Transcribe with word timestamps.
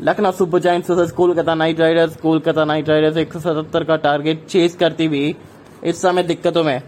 Lucknow 0.00 0.32
Super 0.32 0.58
Giants 0.58 0.90
versus 0.90 1.10
Kolkata 1.12 1.54
Knight 1.54 1.80
Riders. 1.80 2.16
Kolkata 2.16 2.64
Knight 2.64 2.88
Riders 2.88 3.16
एक 3.16 3.32
सौ 3.32 3.40
सतहत्तर 3.40 3.84
का 3.84 3.96
टारगेट 3.96 4.46
चेस 4.46 4.76
करती 4.76 5.06
हुई 5.06 5.34
इस 5.84 6.02
समय 6.02 6.22
दिक्कतों 6.22 6.64
में। 6.64 6.82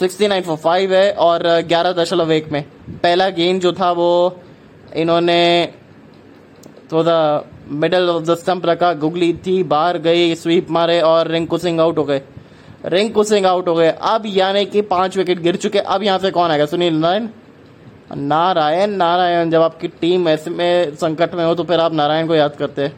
69 0.00 0.42
फॉर 0.42 0.56
फाइव 0.56 0.94
है 0.94 1.12
और 1.12 1.42
ग्यारह 1.60 1.92
दशमलव 1.92 2.32
एक 2.32 2.52
में। 2.52 2.62
पहला 3.02 3.28
गेंद 3.30 3.60
जो 3.60 3.72
था 3.72 3.90
वो 3.92 4.36
इन्होंने 4.96 5.72
थोड़ा 6.92 7.18
मिडल 7.68 8.08
ऑफ़ 8.08 8.22
द 8.22 8.34
स्टंप 8.34 8.66
रखा। 8.66 8.92
गुगली 8.92 9.32
थी, 9.46 9.62
बाहर 9.62 9.98
गई 9.98 10.34
स्वीप 10.34 10.70
मारे 10.70 11.00
और 11.00 11.28
रिंकू 11.28 11.58
सिंह 11.58 11.80
आउट 11.80 11.98
हो 11.98 12.04
गए। 12.04 12.22
रिंकू 12.86 13.24
सिंह 13.24 13.46
आउट 13.48 13.68
हो 13.68 13.74
गए। 13.74 13.90
अब 13.90 14.22
यानी 14.26 14.64
कि 14.64 14.82
पाँच 14.82 15.16
विकेट 15.16 15.40
गिर 15.40 15.56
चुके। 15.56 15.78
अब 15.78 16.02
यहाँ 16.02 16.18
से 16.18 16.30
कौन 16.30 16.50
आएगा? 16.50 16.66
सुनील 16.66 16.94
नारायण? 16.94 17.28
नारायण 18.12 18.90
नारायण, 18.90 19.50
जब 19.50 19.62
आपकी 19.62 19.88
टीम 19.90 20.28
ऐसे 20.28 20.50
में 20.50 20.94
संकट 20.96 21.34
में 21.34 21.44
हो 21.44 21.54
तो 21.54 21.64
फिर 21.64 21.80
आप 21.80 21.92
नारायण 21.92 22.26
को 22.26 22.34
याद 22.34 22.56
करते 22.56 22.90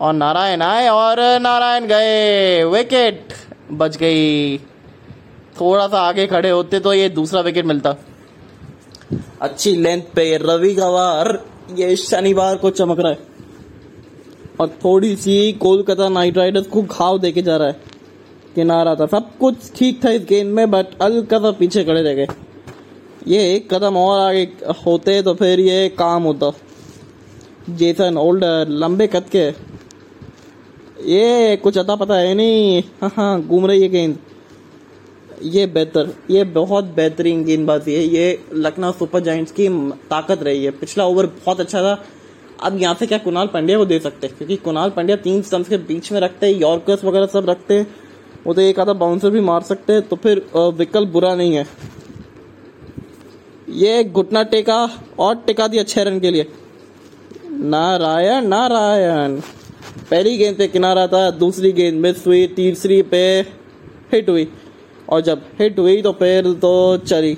और 0.00 0.12
नारायण 0.12 0.62
आए 0.62 0.88
और 0.88 1.20
नारायण 1.40 1.86
गए। 1.86 2.64
विकेट 2.64 3.32
बच 3.72 3.96
गई। 3.96 4.58
थोड़ा 5.60 5.86
सा 5.88 6.00
आगे 6.00 6.26
खड़े 6.26 6.50
होते 6.50 6.80
तो 6.80 6.92
ये 6.92 7.08
दूसरा 7.08 7.40
विकेट 7.40 7.64
मिलता। 7.64 7.94
अच्छी 9.42 9.74
लेंथ 9.76 10.02
पे 10.14 10.36
रवि 10.36 10.74
गवार, 10.74 11.42
ये 11.74 11.96
शनिवार 11.96 12.56
को 12.56 12.70
चमक 12.70 13.00
रहा 13.00 13.12
है। 13.12 13.18
और 14.60 14.68
थोड़ी 14.84 15.14
सी 15.16 15.52
कोलकाता 15.52 16.08
नाइट 16.08 16.38
राइडर्स 16.38 16.66
को 16.66 16.82
घाव 16.82 17.18
देके 17.18 17.42
जा 17.42 17.56
रहा 17.56 17.68
है। 17.68 17.76
किनारा 18.54 18.94
था। 18.94 19.06
सब 19.06 19.36
कुछ 19.38 19.72
ठीक 19.76 20.04
था 20.04 20.10
इस 20.10 20.24
गेंद 20.24 20.52
में 20.54 20.70
बट 20.70 20.98
अलका 21.02 21.38
सा 21.38 21.50
पीछे 21.50 21.84
खड़े 21.84 22.02
रह 22.02 22.14
गए। 22.14 22.26
ये 23.28 23.54
एक 23.54 23.72
कदम 23.72 23.96
और 23.96 24.18
आगे 24.20 24.42
होते 24.86 25.20
तो 25.22 25.34
फिर 25.34 25.60
ये 25.60 25.88
काम 25.98 26.22
होता। 26.22 26.52
जेसन 27.70 28.16
ओल्डर 28.18 28.68
लंबे 28.70 29.06
कद 29.06 29.24
के। 29.34 29.48
ये 31.08 31.56
कुछ 31.56 31.78
अता 31.78 31.96
पता 31.96 32.16
है, 32.16 32.34
नहीं 32.34 32.82
हाँ 33.02 33.12
हाँ 33.16 33.40
घूम 33.42 33.66
रही 33.66 33.82
है 33.82 33.88
गेंद। 33.88 34.18
ये 35.44 35.66
बेहतर, 35.66 36.14
ये 36.30 36.44
बहुत 36.46 36.84
बेहतरीन 36.96 37.44
गेंदबाजी 37.44 37.94
है। 37.94 38.02
ये 38.04 38.42
लखनऊ 38.54 38.92
सुपर 38.92 39.20
जाइंट्स 39.20 39.52
की 39.52 39.68
ताकत 40.10 40.42
रही 40.42 40.64
है। 40.64 40.70
पिछला 40.72 41.04
ओवर 41.06 41.26
बहुत 41.26 41.60
अच्छा 41.60 41.82
था। 41.82 42.02
अब 42.62 42.80
यहाँ 42.80 42.94
से 42.94 43.06
क्या 43.06 43.18
कुणाल 43.18 43.46
पांड्या 43.46 43.78
को 43.78 43.84
दे 43.84 43.98
सकते 43.98 44.26
हैं? 44.26 44.36
क्योंकि 44.36 44.56
कुणाल 44.58 44.90
पांड्या 44.90 45.16
तीन 45.18 45.42
स्टम्स 45.42 45.68
के 45.68 45.76
बीच 45.78 46.10
में 46.12 46.20
रखते 46.20 46.46
हैं, 46.46 46.60
यॉर्कर्स 46.60 47.04
वगैरह 47.04 47.26
सब 47.28 47.48
रखते 47.50 47.74
हैं। 47.74 47.86
वो 48.46 48.54
तो 48.54 48.60
एक 48.60 48.80
आधा 48.80 48.92
बाउंसर 48.94 49.30
भी 49.30 49.40
मार 49.42 49.62
सकते 49.62 49.92
हैं 49.92 50.02
तो 50.02 50.16
फिर 50.16 50.44
विकल्प 50.56 51.08
बुरा 51.08 51.34
नहीं 51.34 51.56
है। 51.56 51.66
ये 53.72 54.02
घुटना 54.04 54.42
टेका 54.44 54.78
और 55.18 55.34
टेका 55.46 55.66
दिया 55.68 55.82
छह 55.84 56.02
रन 56.02 56.18
के 56.20 56.30
लिए। 56.30 56.46
नारायण 57.52 58.46
नारायण। 58.46 59.40
पहली 60.10 60.36
गेंद 60.38 60.56
पे 60.56 60.66
किनारा 60.68 61.06
था, 61.06 61.30
दूसरी 61.32 61.72
गेंद 61.72 62.00
मिस 62.00 62.26
हुई 62.26 62.46
तीसरी 62.56 63.00
पे 63.04 63.24
हिट 64.12 64.28
हुई। 64.28 64.48
और 65.08 65.20
जब 65.20 65.42
हिट 65.60 65.78
हुई 65.78 66.02
तो 66.02 66.12
फिर 66.12 66.52
तो 66.54 66.96
चली 66.98 67.34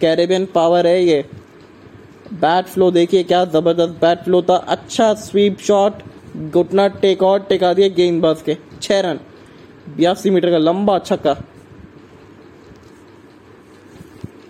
कैरेबियन 0.00 0.46
पावर 0.46 0.86
है 0.86 1.02
ये। 1.04 1.24
बैट 2.34 2.66
फ्लो 2.66 2.90
देखिए 2.90 3.22
क्या 3.24 3.44
ज़बरदस्त 3.46 3.92
बैट 4.00 4.24
फ्लो 4.24 4.42
था। 4.42 4.56
अच्छा 4.68 5.12
स्वीप 5.16 5.58
शॉट 5.58 6.02
घुटना 6.50 6.86
टेक 6.96 7.22
और 7.22 7.40
टेका 7.40 7.72
दिए 7.74 7.90
गेंदबाज 7.90 8.42
के। 8.42 8.56
छह 8.82 9.00
रन। 9.00 9.20
बयासी 9.96 10.30
मीटर 10.30 10.50
का 10.50 10.58
लंबा 10.58 10.98
छक्का। 11.00 11.36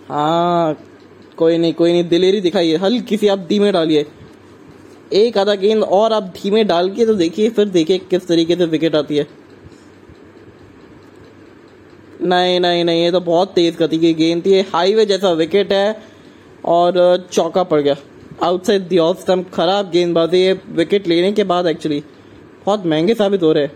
हाँ 0.09 0.77
कोई 1.37 1.57
नहीं 1.57 1.73
कोई 1.73 1.91
नहीं, 1.91 2.07
दिलेरी 2.09 2.41
दिखाइए, 2.41 2.75
हल्की 2.75 3.17
सी 3.17 3.27
आप 3.27 3.39
धीमे 3.39 3.71
डालिए। 3.71 4.05
एक 5.13 5.37
आधा 5.37 5.53
गेंद 5.55 5.83
और 5.83 6.13
आप 6.13 6.23
धीमे 6.35 6.63
डाल 6.63 6.89
के 6.89 7.05
तो 7.05 7.13
देखिए, 7.15 7.49
फिर 7.49 7.67
देखिए 7.67 7.97
किस 7.99 8.27
तरीके 8.27 8.55
से 8.55 8.65
विकेट 8.65 8.95
आती 8.95 9.17
है। 9.17 9.27
नहीं 12.21 12.59
नहीं 12.59 12.83
नहीं, 12.83 13.03
ये 13.03 13.11
तो 13.11 13.19
बहुत 13.19 13.53
तेज 13.53 13.75
गति 13.77 13.97
की 13.97 14.13
गेंद 14.13 14.45
थी 14.45 14.59
हाईवे 14.73 15.05
जैसा 15.05 15.31
विकेट 15.33 15.71
है 15.73 16.01
और 16.65 17.27
चौका 17.31 17.63
पड़ 17.63 17.81
गया। 17.81 17.95
आउटसाइड 18.43 18.87
दी 18.87 18.97
ऑफ़ 18.97 19.21
स्टम्प 19.21 19.51
खराब 19.53 19.89
गेंदबाजी 19.91 20.41
है 20.41 20.53
विकेट 20.71 21.07
लेने 21.07 21.31
के 21.31 21.43
बाद 21.43 21.67
एक्चुअली 21.67 22.03
बहुत 22.65 22.85
महँगे 22.85 23.13
साबित 23.13 23.43
हो 23.43 23.51
रहे 23.51 23.63
हैं। 23.63 23.71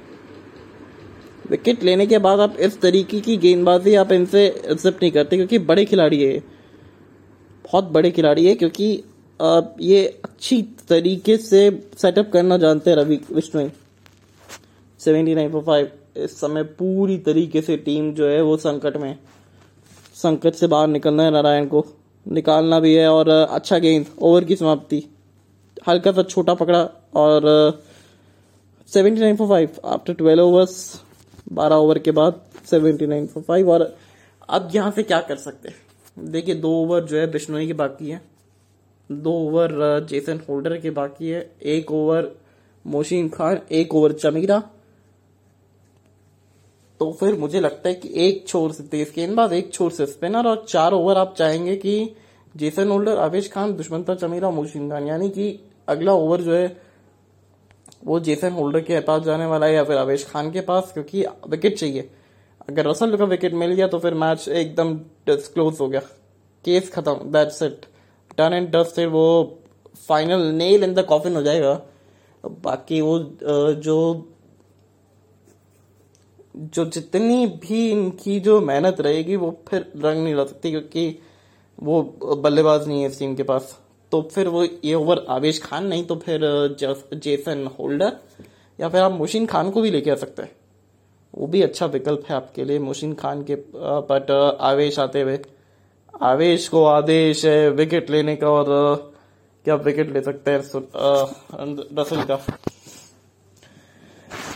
विकेट 1.53 1.83
लेने 1.83 2.05
के 2.07 2.17
बाद 2.17 2.39
आप 2.39 2.55
इस 2.59 2.79
तरीके 2.81 3.19
की 3.21 3.37
गेंदबाजी 3.37 3.95
आप 3.95 4.11
इनसे 4.11 4.45
एक्सेप्ट 4.45 5.01
नहीं 5.03 5.11
करते 5.11 5.35
क्योंकि 5.35 5.59
बड़े 5.59 5.85
खिलाड़ी 5.85 6.23
है। 6.23 6.37
बहुत 6.39 7.91
बड़े 7.91 8.11
खिलाड़ी 8.11 8.45
है 8.45 8.55
क्योंकि 8.55 8.87
आप 9.39 9.75
ये 9.81 10.05
अच्छी 10.23 10.61
तरीके 10.89 11.37
से 11.37 11.59
सेटअप 11.97 12.29
करना 12.33 12.57
जानते 12.57 12.89
हैं 12.89 12.97
Ravi, 12.97 13.19
Vishnu 13.31 13.69
seventy 14.99 15.35
nine 15.35 15.59
five 15.61 15.91
इस 16.17 16.39
समय 16.39 16.63
पूरी 16.63 17.17
तरीके 17.17 17.61
से 17.61 17.77
टीम 17.77 18.11
जो 18.13 18.27
है 18.27 18.41
वो 18.41 18.57
संकट 18.57 18.97
में 18.97 19.17
संकट 20.15 20.53
से 20.53 20.67
बाहर 20.67 20.87
निकलना 20.87 21.23
है 21.23 21.31
नारायण 21.31 21.65
को। 21.65 21.85
निकालना 22.25 22.79
भी 22.79 22.93
है 22.95 23.07
और 23.07 23.29
अच्छा 23.29 23.77
गेंद 23.79 24.05
ओवर 24.19 24.43
की 24.43 24.55
समाप्ति। 24.55 25.03
हल्का 25.87 26.11
सा 26.11 26.23
छोटा 26.23 26.53
पकड़ा 26.53 26.83
और 27.15 27.41
seventy 28.91 29.21
nine 29.21 29.35
four 29.35 29.47
five 29.47 29.69
after 29.85 30.13
twelve 30.13 30.43
overs 30.43 31.02
बारह 31.47 31.75
ओवर 31.75 31.99
के 31.99 32.11
बाद 32.11 32.41
सेवेंटी 32.65 33.07
नाइन 33.07 33.27
फोर 33.27 33.43
फाइव 33.43 33.71
और 33.71 33.95
अब 34.49 34.69
यहाँ 34.73 34.91
से 34.91 35.03
क्या 35.03 35.19
कर 35.21 35.35
सकते 35.35 35.69
हैं? 35.69 36.31
देखिए, 36.31 36.55
दो 36.55 36.71
ओवर 36.73 37.03
जो 37.03 37.17
है 37.17 37.31
बिश्नोई 37.31 37.67
के 37.67 37.73
बाकी 37.73 38.09
है। 38.09 38.21
दो 39.09 39.31
ओवर 39.39 40.05
जेसन 40.09 40.39
होल्डर 40.49 40.77
के 40.77 40.89
बाकी 40.89 41.29
है। 41.29 41.49
एक 41.61 41.91
ओवर, 41.91 42.31
मोशीन 42.85 43.29
खान, 43.29 43.59
एक 43.71 43.95
ओवर, 43.95 44.11
चमीरा। 44.13 44.61
तो 46.99 47.11
फिर 47.11 47.35
मुझे 47.35 47.59
लगता 47.59 47.89
है 47.89 47.95
कि 47.95 48.09
एक 48.25 48.47
छोर 48.47 48.71
से 48.71 48.83
तेज 48.83 49.11
गेंदबाज 49.15 49.53
एक 49.53 49.73
छोर 49.73 49.91
से 49.91 50.05
स्पिनर, 50.05 50.47
और 50.47 50.65
चार 50.69 50.93
ओवर 50.93 51.17
आप 51.17 51.35
चाहेंगे 51.37 51.75
कि 51.75 52.15
जेसन 52.55 52.89
होल्डर, 52.89 53.17
आवेश 53.17 53.51
खान 53.51 53.73
दुष्मंता 53.73 54.15
चमीरा, 54.15 54.49
मोशीन 54.49 54.89
खान। 54.89 55.07
यानी 55.07 55.29
कि 55.29 55.59
अगला 55.87 56.13
ओवर 56.13 56.41
जो 56.41 56.53
है 56.53 56.67
वो 58.03 58.19
जेसन 58.19 58.51
होल्डर 58.51 58.81
के 58.81 58.99
पास 59.01 59.21
जाने 59.23 59.45
वाला 59.45 59.65
है 59.65 59.73
या 59.73 59.83
फिर 59.83 59.97
आवेश 59.97 60.25
खान 60.25 60.51
के 60.51 60.61
पास, 60.61 60.91
क्योंकि 60.93 61.25
विकेट 61.49 61.77
चाहिए। 61.77 62.09
अगर 62.69 62.87
रसल 62.87 63.15
का 63.17 63.25
विकेट 63.25 63.53
मिल 63.55 63.71
गया 63.71 63.87
तो 63.87 63.99
फिर 63.99 64.13
मैच 64.15 64.47
एकदम 64.49 64.93
डिस्क्लोज 65.27 65.77
हो 65.79 65.87
गया। 65.89 65.99
केस 66.65 66.91
खत्म 66.91 67.31
that's 67.31 67.61
it 67.63 67.85
done 68.37 68.53
and 68.53 68.69
dusted 68.71 69.09
वो 69.09 69.59
final 70.09 70.41
nail 70.53 70.83
in 70.83 70.93
the 70.93 71.05
coffin 71.05 71.35
हो 71.35 71.41
जाएगा। 71.43 71.73
बाकी 72.43 73.01
वो 73.01 73.17
जो 73.79 74.29
जो 76.55 76.85
जितनी 76.85 77.45
भी 77.59 77.89
इनकी 77.91 78.39
जो 78.39 78.59
मेहनत 78.61 78.99
रहेगी, 79.01 79.35
वो 79.35 79.63
फिर 79.67 79.91
रंग 79.97 80.23
नहीं 80.23 80.35
ला 80.35 80.43
सकती, 80.45 80.71
क्योंकि 80.71 81.19
वो 81.79 82.01
बल्लेबाज 82.35 82.87
नहीं 82.87 83.01
है 83.01 83.07
इस 83.09 83.19
टीम 83.19 83.35
के 83.35 83.43
पास। 83.43 83.77
तो 84.13 84.21
फिर 84.33 84.47
वो 84.47 84.63
ये 84.63 84.93
ओवर 84.93 85.25
आवेश 85.31 85.61
खान, 85.63 85.85
नहीं 85.85 86.03
तो 86.05 86.15
फिर 86.15 86.41
जेसन 87.15 87.65
होल्डर, 87.79 88.17
या 88.79 88.89
फिर 88.89 89.01
आप 89.01 89.11
मोशिन 89.11 89.45
खान 89.45 89.69
को 89.71 89.81
भी 89.81 89.91
लेके 89.91 90.11
आ 90.11 90.15
सकते 90.15 90.41
हैं। 90.41 90.51
वो 91.33 91.47
भी 91.47 91.61
अच्छा 91.61 91.85
विकल्प 91.87 92.23
है 92.29 92.35
आपके 92.35 92.63
लिए 92.65 92.79
मोशिन 92.79 93.13
खान 93.15 93.41
के 93.43 93.55
बट 94.09 94.31
आवेश 94.61 94.99
आते 94.99 95.21
हुए। 95.21 95.39
आवेश 96.23 96.67
को 96.67 96.83
आदेश 96.85 97.45
है 97.45 97.69
विकेट 97.71 98.09
लेने 98.09 98.35
का 98.35 98.49
और 98.49 98.65
क्या 99.65 99.75
विकेट 99.77 100.13
ले 100.13 100.21
सकते 100.21 100.51
हैं 100.51 100.59
रसल 101.97 102.23
का। 102.23 102.39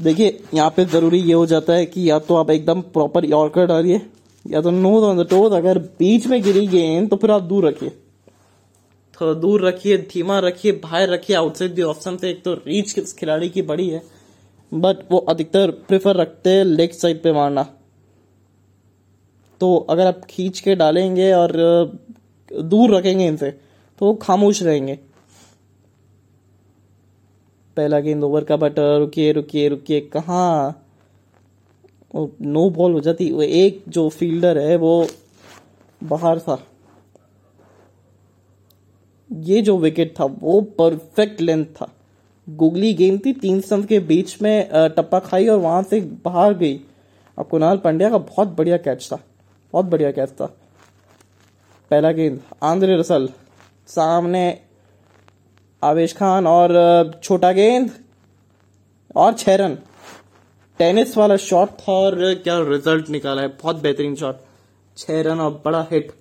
देखिए, 0.01 0.39
यहाँ 0.53 0.69
पे 0.69 0.85
ज़रूरी 0.88 1.19
ये 1.19 1.34
हो 1.34 1.45
जाता 1.45 1.74
है 1.74 1.85
कि 1.85 2.09
या 2.09 2.19
तो 2.19 2.35
आप 2.35 2.50
एकदम 2.51 2.81
प्रॉपर 2.94 3.25
यॉर्कर 3.25 3.66
डालिए, 3.68 4.01
या 4.45 4.62
तो 4.62 4.72
नोज़ 4.72 5.03
ऑन 5.03 5.24
द 5.24 5.28
टोज 5.29 5.53
अगर 5.53 5.78
बीच 6.00 6.28
में 6.28 6.41
गिरी 6.44 6.68
गेंद 6.68 7.09
तो 7.09 7.16
फिर 7.16 7.31
आप 7.31 7.41
दूर 7.44 7.68
रखिए। 7.68 7.91
थोड़ा 9.17 9.33
दूर 9.35 9.66
रखिए, 9.66 9.97
धीमा 9.97 10.39
रखिए, 10.39 10.72
बाहर 10.73 11.09
रखिए 11.09 11.35
आउटसाइड 11.35 11.73
दी 11.75 11.81
ऑप्शन 11.83 12.17
से। 12.17 12.29
एक 12.29 12.44
तो 12.44 12.53
रीच 12.55 12.91
किस 12.94 13.13
खिलाड़ी 13.13 13.50
की 13.50 13.62
बड़ी 13.63 13.89
है 13.89 14.01
बट 14.71 14.97
वो 15.12 15.18
अधिकतर 15.30 15.71
प्रेफर 15.88 16.15
रखते 16.15 16.50
हैं 16.50 16.63
लेग 16.65 16.91
साइड 16.91 17.21
पे 17.24 17.31
मारना। 17.33 17.63
तो 19.62 19.75
अगर 19.89 20.07
आप 20.07 20.21
खींच 20.30 20.59
के 20.59 20.75
डालेंगे 20.75 21.31
और 21.33 21.51
दूर 22.51 22.95
रखेंगे 22.95 23.27
इनसे 23.27 23.51
तो 23.51 24.06
वो 24.06 24.13
खामोश 24.13 24.62
रहेंगे। 24.63 25.00
पहला 27.77 28.00
गेंद 28.00 28.24
ओवर 28.24 28.44
का 28.44 28.56
बट 28.57 28.80
रुकिए 28.80 29.31
रुकिए 29.31 29.68
रुकिए, 29.69 30.00
कहाँ? 30.03 30.83
नो 32.15 32.69
बॉल 32.69 32.94
हो 32.94 33.00
जाती, 33.00 33.31
वो 33.31 33.41
एक 33.41 33.83
जो 33.88 34.07
फील्डर 34.09 34.57
है, 34.57 34.75
वो 34.75 35.07
बाहर 36.01 36.39
था। 36.39 36.56
ये 39.31 39.62
जो 39.62 39.77
विकेट 39.77 40.13
था, 40.19 40.25
वो 40.25 40.59
परफेक्ट 40.79 41.41
लेंथ 41.41 41.65
था। 41.75 41.89
गुगली 42.47 42.94
गेंद 42.94 43.19
थी, 43.25 43.33
तीन 43.33 43.59
स्तंभ 43.62 43.85
के 43.85 44.00
बीच 44.01 44.41
में 44.41 44.69
टप्पा 44.95 45.19
खाई 45.19 45.47
और 45.47 45.57
वहाँ 45.59 45.81
से 45.83 46.00
बाहर 46.25 46.53
गई। 46.53 46.79
और 47.38 47.44
कुणाल 47.44 47.77
पांड्या 47.77 48.09
का 48.09 48.18
बहुत 48.19 48.47
बढ़िया 48.50 48.77
कैच 48.77 49.07
था, 49.12 49.19
बहुत 49.74 49.85
बढ़िया 49.85 50.12
कैच 50.12 50.29
था। 50.31 50.45
पहला 51.91 52.12
गेंद 52.12 52.39
आंद्रे 52.63 52.97
रसल। 52.97 53.29
सामने 53.89 54.59
आवेश 55.81 56.13
खान 56.13 56.47
और 56.47 57.19
छोटा 57.24 57.51
गेंद 57.51 57.89
और 59.15 59.33
छह 59.33 59.56
रन। 59.56 59.77
टेनिस 60.79 61.15
वाला 61.18 61.35
शॉट 61.38 61.69
था 61.79 61.91
और 61.94 62.15
क्या 62.35 62.57
रिज़ल्ट 62.59 63.09
निकाला 63.09 63.41
है, 63.41 63.47
बहुत 63.47 63.81
बेहतरीन 63.81 64.15
शॉट 64.15 64.39
छह 64.97 65.21
रन 65.21 65.39
और 65.39 65.62
बड़ा 65.65 65.85
हिट 65.91 66.12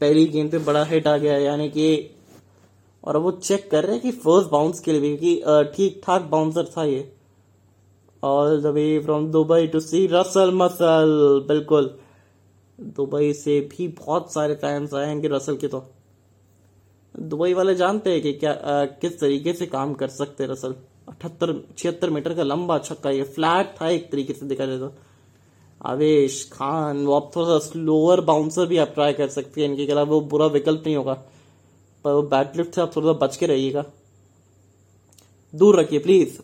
पहली 0.00 0.24
गेंद 0.26 0.50
पे 0.50 0.58
बड़ा 0.64 0.84
हिट 0.84 1.06
आ 1.06 1.16
गया 1.16 1.36
यानी 1.38 1.68
कि 1.70 1.88
और 3.04 3.16
वो 3.16 3.30
चेक 3.32 3.70
कर 3.70 3.84
रहे 3.84 3.92
हैं 3.92 4.02
कि 4.02 4.10
फ़र्स्ट 4.18 4.50
बाउंस 4.50 4.80
के 4.80 4.92
लिए 4.92 5.00
भी 5.00 5.16
क्योंकि 5.16 5.72
ठीक 5.76 6.00
ठाक 6.04 6.22
बाउंसर 6.30 6.64
था 6.76 6.84
ये। 6.84 7.10
All 8.22 8.60
the 8.62 8.66
way 8.74 8.98
from 9.00 9.26
Dubai 9.32 9.66
to 9.66 9.80
see 9.80 10.06
Russell 10.12 10.52
muscle 10.54 11.44
बिल्कुल। 11.48 11.94
दुबई 12.78 13.32
से 13.32 13.60
भी 13.70 13.86
बहुत 13.98 14.32
सारे 14.32 14.54
फैंस 14.54 14.94
आए 14.94 15.06
हैं 15.06 15.20
कि 15.20 15.28
रसल 15.28 15.56
के 15.56 15.68
तो। 15.68 15.84
दुबई 17.14 17.54
वाले 17.54 17.74
जानते 17.74 18.10
हैं 18.12 18.20
कि 18.22 18.32
क्या 18.32 18.52
अ, 18.52 18.84
किस 19.00 19.18
तरीके 19.20 19.52
से 19.52 19.66
काम 19.66 19.94
कर 19.94 20.08
सकते 20.08 20.46
रसल 20.46 20.74
अठहत्तर 21.08 21.52
छिहत्तर 21.78 22.10
मीटर 22.10 22.34
का 22.34 22.42
लंबा 22.42 22.78
छक्का 22.78 23.10
ये 23.10 23.22
फ्लैट 23.36 23.74
था 23.80 23.88
एक 23.88 24.10
तरीके 24.12 24.32
से 24.32 24.46
देखा 24.46 24.66
जाए 24.66 24.78
तो। 24.78 24.92
आवेश, 25.86 26.50
खान, 26.52 27.06
वो 27.06 27.14
आप 27.14 27.30
थोड़ा 27.36 27.58
सा 27.58 27.58
स्लोअर 27.58 28.20
बाउंसर 28.20 28.66
भी 28.66 28.76
आप 28.76 28.94
ट्राई 28.94 29.12
कर 29.12 29.28
सकते 29.28 29.60
हैं, 29.60 29.68
इनके 29.68 29.86
खिलाफ 29.86 30.08
वो 30.08 30.20
बुरा 30.20 30.46
विकल्प 30.46 30.82
नहीं 30.86 30.96
होगा। 30.96 31.12
पर 32.04 32.12
वो 32.12 32.22
बैट 32.22 32.56
लिफ्ट 32.56 32.74
से 32.74 32.80
आप 32.80 32.96
थोड़ा 32.96 33.12
सा 33.12 33.26
बच 33.26 33.36
के 33.36 33.46
रहिएगा। 33.46 33.84
दूर 35.54 35.80
रखिए 35.80 35.98
प्लीज़ 35.98 36.38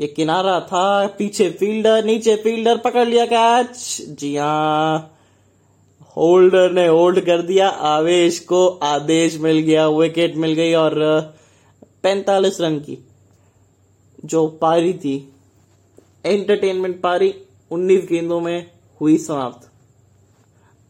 ये 0.00 0.06
किनारा 0.06 0.60
था, 0.60 1.06
पीछे 1.06 1.50
फील्डर 1.50 2.04
नीचे 2.04 2.36
फील्डर 2.36 2.76
पकड़ 2.76 3.08
लिया 3.08 3.26
कैच 3.26 4.06
जी 4.10 4.36
हाँ। 4.36 5.12
होल्डर 6.16 6.72
ने 6.72 6.86
होल्ड 6.86 7.20
कर 7.20 7.42
दिया, 7.42 7.68
आवेश 7.68 8.40
को 8.40 8.68
आदेश 8.68 9.38
मिल 9.38 9.58
गया 9.58 9.88
विकेट 9.88 10.36
मिल 10.36 10.52
गई 10.52 10.74
और, 10.74 11.20
पैंतालीस 12.02 12.60
रन 12.60 12.78
की, 12.78 12.98
जो 14.24 14.46
पारी 14.46 14.92
थी। 14.92 15.32
एंटरटेनमेंट 16.26 17.00
पारी। 17.00 17.34
19 17.70 18.06
गेंदों 18.08 18.40
में 18.40 18.70
हुई 19.00 19.16
समाप्त। 19.18 19.70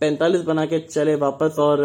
45 0.00 0.42
बना 0.42 0.64
के 0.66 0.78
चले 0.80 1.14
वापस 1.16 1.58
और 1.58 1.82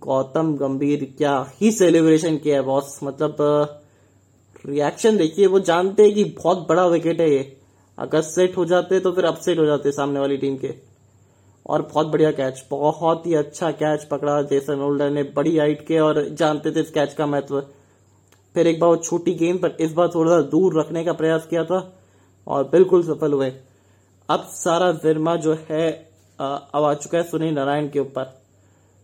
गौतम 0.00 0.54
गंभीर 0.56 1.04
क्या 1.18 1.34
ही 1.60 1.70
सेलिब्रेशन 1.72 2.36
किया 2.36 2.56
है 2.56 2.62
बॉस 2.62 2.98
मतलब 3.04 3.36
रिएक्शन 4.64 5.16
देखिए, 5.16 5.46
वो 5.46 5.60
जानते 5.60 6.02
हैं 6.02 6.14
कि 6.14 6.24
बहुत 6.24 6.66
बड़ा 6.68 6.86
विकेट 6.86 7.20
है 7.20 7.30
ये। 7.30 7.56
अगर 7.98 8.20
सेट 8.22 8.56
हो 8.56 8.64
जाते 8.64 9.00
तो 9.00 9.12
फिर 9.12 9.24
अपसेट 9.24 9.58
हो 9.58 9.64
जाते 9.66 9.92
सामने 9.92 10.20
वाली 10.20 10.36
टीम 10.36 10.56
के। 10.56 10.72
और 11.66 11.82
बहुत 11.82 12.06
बढ़िया 12.06 12.30
कैच 12.30 12.64
बहुत 12.70 13.26
ही 13.26 13.34
अच्छा 13.34 13.70
कैच 13.72 14.04
पकड़ा 14.04 14.40
जेसन 14.42 14.80
होल्डर 14.80 15.10
ने 15.10 15.22
बड़ी 15.36 15.56
हाइट 15.58 15.86
के 15.86 15.98
और 15.98 16.22
जानते 16.30 16.70
थे 16.70 16.80
इस 16.80 16.90
कैच 16.90 17.14
का 17.14 17.26
महत्व। 17.26 17.60
फिर 18.54 18.66
एक 18.66 18.80
बार 18.80 18.90
वो 18.90 18.96
छोटी 18.96 19.34
गेंद 19.34 19.60
पर 19.62 19.76
इस 19.80 19.92
बार 19.92 20.08
थोड़ा 20.08 20.30
सा 20.32 20.40
दूर 20.48 20.78
रखने 20.80 21.04
का 21.04 21.12
प्रयास 21.12 21.46
किया 21.46 21.64
था। 21.64 21.80
और 22.48 22.64
बिल्कुल 22.68 23.02
सफल 23.04 23.32
हुए। 23.32 23.52
अब 24.28 24.46
सारा 24.52 24.90
जिरमा 24.94 25.36
जो 25.38 25.54
है 25.70 25.90
अब 26.38 26.84
आ 26.84 26.92
चुका 26.94 27.18
है 27.18 27.24
सुनील 27.24 27.54
नारायण 27.54 27.88
के 27.88 27.98
ऊपर। 28.00 28.34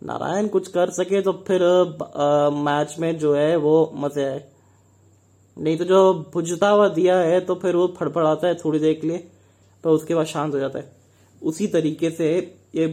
नारायण 0.02 0.48
कुछ 0.48 0.68
कर 0.68 0.90
सके 0.92 1.20
तो 1.22 1.32
फिर 1.46 1.62
अ, 1.62 2.50
मैच 2.52 2.96
में 3.00 3.16
जो 3.18 3.34
है 3.34 3.56
वो 3.56 3.92
मज़े 3.96 4.24
आए। 4.24 4.44
नहीं 5.56 5.76
तो 5.78 5.84
जो 5.84 6.14
भुजता 6.34 6.68
हुआ 6.68 6.88
दिया 6.90 7.16
है 7.18 7.40
तो 7.40 7.54
फिर 7.54 7.76
वो 7.76 7.86
फड़फड़ाता 7.98 8.46
है 8.48 8.54
थोड़ी 8.54 8.78
देर 8.78 8.94
के 9.00 9.06
लिए 9.06 9.18
पर 9.84 9.90
उसके 9.90 10.14
बाद 10.14 10.26
शांत 10.26 10.54
हो 10.54 10.58
जाता 10.58 10.78
है। 10.78 10.92
उसी 11.42 11.66
तरीके 11.66 12.10
से 12.10 12.30
ये 12.74 12.86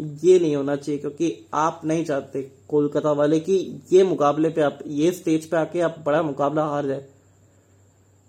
ये 0.00 0.38
नहीं 0.38 0.54
होना 0.56 0.74
चाहिए 0.76 1.00
क्योंकि 1.00 1.46
आप 1.54 1.80
नहीं 1.84 2.04
चाहते 2.04 2.42
कोलकाता 2.68 3.12
वाले 3.12 3.38
कि 3.40 3.54
ये 3.92 4.02
मुकाबले 4.04 4.48
पे 4.50 4.62
आप 4.62 4.78
ये 4.86 5.10
स्टेज 5.12 5.50
पे 5.50 5.56
आके 5.56 5.80
आप 5.80 5.96
बड़ा 6.06 6.22
मुकाबला 6.22 6.64
हार 6.64 6.86
जाए। 6.86 7.04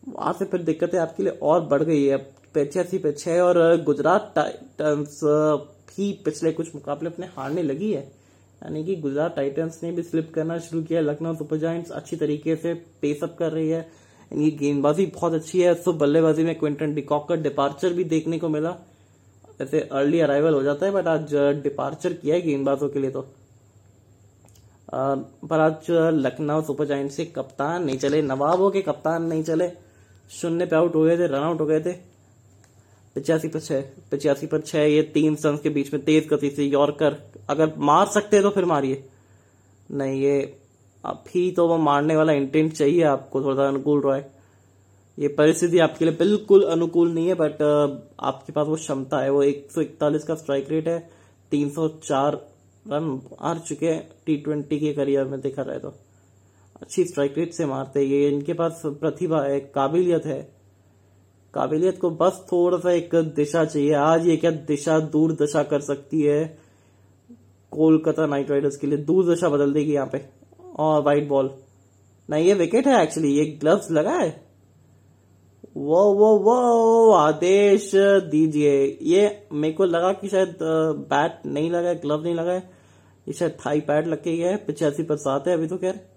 वहाँ 0.04 0.34
से 0.34 0.46
फिर 0.46 0.62
दिक्कतें 0.62 0.98
आपके 1.00 1.24
लिए 1.24 1.38
और 1.42 1.62
बढ़ 1.62 1.84
गई 1.84 2.04
है। 2.06 2.18
पचासी 2.56 2.98
पे 2.98 3.12
छह 3.12 3.40
और 3.42 3.84
गुजरात 3.84 4.32
टाइटन्स 4.36 5.20
भी 5.90 6.12
पिछले 6.26 6.52
कुछ 6.52 6.74
मुकाबले 6.76 7.10
अपने 7.10 7.26
हारने 7.38 7.64
लगी 7.64 7.92
है। 7.94 8.02
यानी 8.02 8.84
कि 8.86 8.96
गुजरात 8.96 9.36
टाइटंस 9.36 9.80
ने 9.84 9.92
भी 9.92 10.04
स्लिप 10.04 10.32
करना 10.36 10.58
शुरू 10.60 10.82
किया 10.84 11.02
लखनऊ 11.02 11.36
सुपर 11.36 11.58
जायंट्स 11.58 11.92
अच्छी 11.92 12.16
तरीके 12.16 12.56
से 12.56 12.74
पेसअप 13.02 13.36
कर 13.40 13.52
रही 13.52 13.70
है। 13.70 13.88
इनकी 14.32 14.52
गेंदबाजी 14.52 15.06
बहुत 15.06 15.34
अच्छी 15.34 15.62
है। 15.62 15.74
सो 15.76 15.94
बल्लेबाजी 15.94 16.44
में 16.44 16.58
क्विंटन 16.60 16.94
डिकॉक 16.96 17.28
का 17.30 17.36
डिपार्चर 17.36 17.94
भी 17.94 18.04
देखने 18.04 18.40
को 18.40 18.50
मिला। 18.50 18.76
ऐसे 19.62 19.80
अर्ली 19.82 20.20
अराइवल 20.20 20.54
हो 20.54 20.64
जाता 20.64 20.86
है, 20.86 20.92
बट 20.92 21.08
आज 21.08 21.36
डिपार्चर 21.64 22.14
किया 22.14 22.36
है 22.36 22.42
गेंदबाजों 22.42 22.90
के 22.90 23.00
लिए 23.00 23.12
तो। 23.12 23.22
पर 24.94 25.60
आज 25.60 25.86
लखनऊ 26.26 26.62
सुपर 26.62 26.86
जायंट्स 26.86 27.18
के 27.18 27.26
कप्तान 27.26 27.84
नहीं 27.84 27.98
चले। 27.98 28.22
नवाबों 28.22 28.70
के 28.72 28.82
कप्तान 28.82 29.24
नहीं 29.24 29.44
चले। 29.44 29.72
शून्य 30.30 30.66
पे 30.66 30.76
आउट 30.76 30.96
हो 30.96 31.02
गए 31.02 31.18
थे, 31.18 31.28
रन 31.28 31.44
आउट 31.44 31.60
हो 31.62 31.66
गए 31.66 31.80
थे। 31.80 31.94
पचासी 33.16 33.48
पर 33.48 33.60
छह, 33.60 33.82
पचासी 34.12 34.48
पर 34.48 34.62
छह, 34.62 34.80
ये 34.80 35.02
तीन 35.14 35.38
रन 35.46 35.58
के 35.64 35.70
बीच 35.70 35.94
में 35.94 36.04
तेज 36.04 36.28
गति 36.28 36.50
से 36.50 36.64
यॉर्कर 36.66 37.18
अगर 37.50 37.74
मार 37.80 38.08
सकते 38.08 38.36
हैं 38.36 38.44
तो 38.44 38.50
फिर 38.50 38.66
मारिए। 38.66 39.04
नहीं, 39.90 40.22
ये 40.22 40.42
अभी 41.04 41.52
तो 41.52 41.68
वो 41.68 41.78
मारने 41.80 42.16
वाला 42.16 42.34
इंटेंट 42.34 42.72
चाहिए 42.74 43.04
आपको 43.06 43.42
थोड़ा 43.44 43.56
सा 43.56 43.68
अनुकूल 43.68 44.02
रॉय 44.02 44.24
ये 45.18 45.28
परिस्थिति 45.28 45.80
आपके 45.80 46.06
लिए 46.06 46.14
बिल्कुल 46.16 46.64
अनुकूल 46.66 47.12
नहीं 47.14 47.28
है 47.28 47.34
बट 47.34 47.62
आपके 48.20 48.54
पास 48.54 48.68
वो 48.68 48.76
क्षमता 48.76 49.20
है, 49.20 49.30
वो 49.30 49.44
141 49.44 50.24
का 50.24 50.36
स्ट्राइक 50.36 50.70
रेट 50.70 50.88
है 50.88 50.98
304 51.52 52.38
रन 52.86 53.20
हार 53.42 53.60
चुके 53.60 53.86
हैं 53.86 54.08
टी 54.26 54.36
ट्वेंटी 54.38 54.80
के 54.80 54.94
करियर 54.94 55.26
में 55.26 55.40
देखा 55.42 55.62
रहे 55.62 55.80
तो। 55.80 55.94
अच्छी 56.84 57.04
स्ट्राइक 57.06 57.38
रेट 57.38 57.54
से 57.54 57.66
मारते 57.66 58.02
ये 58.02 58.28
इनके 58.30 58.54
पास 58.54 58.82
प्रतिभा 58.86 59.42
है 59.44 59.60
काबिलियत 59.76 60.26
है। 60.26 60.42
काबिलियत 61.54 62.00
को 62.00 62.10
बस 62.12 62.46
थोड़ा 62.52 62.78
सा 62.78 62.92
एक 62.92 63.16
दिशा 63.36 63.64
चाहिए। 63.66 63.94
आज 63.96 64.28
ये 64.28 64.36
क्या 64.38 64.52
दिशा 64.68 65.00
दूर 65.14 65.34
दशा 65.42 65.64
कर 65.64 65.82
सकती 65.82 66.22
है? 66.22 66.44
कोलकाता 67.72 68.26
नाइट 68.28 68.52
राइडर्स 68.52 68.78
के 68.78 68.88
लिए 68.88 68.98
दूर 69.00 69.32
दशा 69.32 69.50
बदल 69.50 69.74
देगी 69.74 69.94
यहाँ 69.94 70.08
पे। 70.08 70.22
और 70.78 71.02
वाइट 71.04 71.28
बॉल 71.30 71.50
नहीं, 72.30 72.46
ये 72.46 72.54
विकेट 72.56 72.88
है 72.88 73.02
एक्चुअली 73.04 73.32
ये 73.32 73.46
ग्लव्स 73.62 73.92
लगा 73.92 74.14
है 74.14 74.30
वो 75.78 76.04
वो 76.14 76.38
वो 76.40 77.12
आदेश 77.14 77.92
दीजिए। 78.30 78.74
ये 79.04 79.28
मेरे 79.54 79.74
को 79.74 79.86
लगा 79.86 80.12
कि 80.14 80.28
शायद 80.30 80.58
बैट 81.10 81.46
नहीं 81.46 81.70
लगा 81.72 81.90
है 81.90 82.00
ग्लव 82.02 82.24
नहीं 82.24 82.36
लगा 82.36 82.52
है 82.52 82.70
ये 83.28 83.34
शायद 83.34 83.58
थाई 83.66 83.80
पैड 83.82 84.08
लग 84.08 84.24
गया 84.26 84.50
है 84.50 84.66
पिचासी 84.66 85.04
पर 85.04 85.18
सात 85.20 85.48
है 85.48 85.54
अभी 85.54 85.68
तो 85.68 85.78
खैर। 85.78 86.08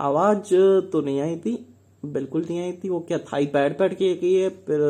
आवाज़ 0.00 0.54
तो 0.92 1.00
नहीं 1.00 1.20
आई 1.20 1.38
थी 1.38 1.54
बिल्कुल 2.04 2.42
नहीं 2.42 2.60
आई 2.60 2.72
थी 2.72 2.88
वो 2.88 3.00
क्या 3.00 3.18
थाई 3.18 3.46
पैड 3.46 3.78
पैड 3.78 3.96
के 3.98 4.04
है 4.04 4.48
फिर 4.48 4.80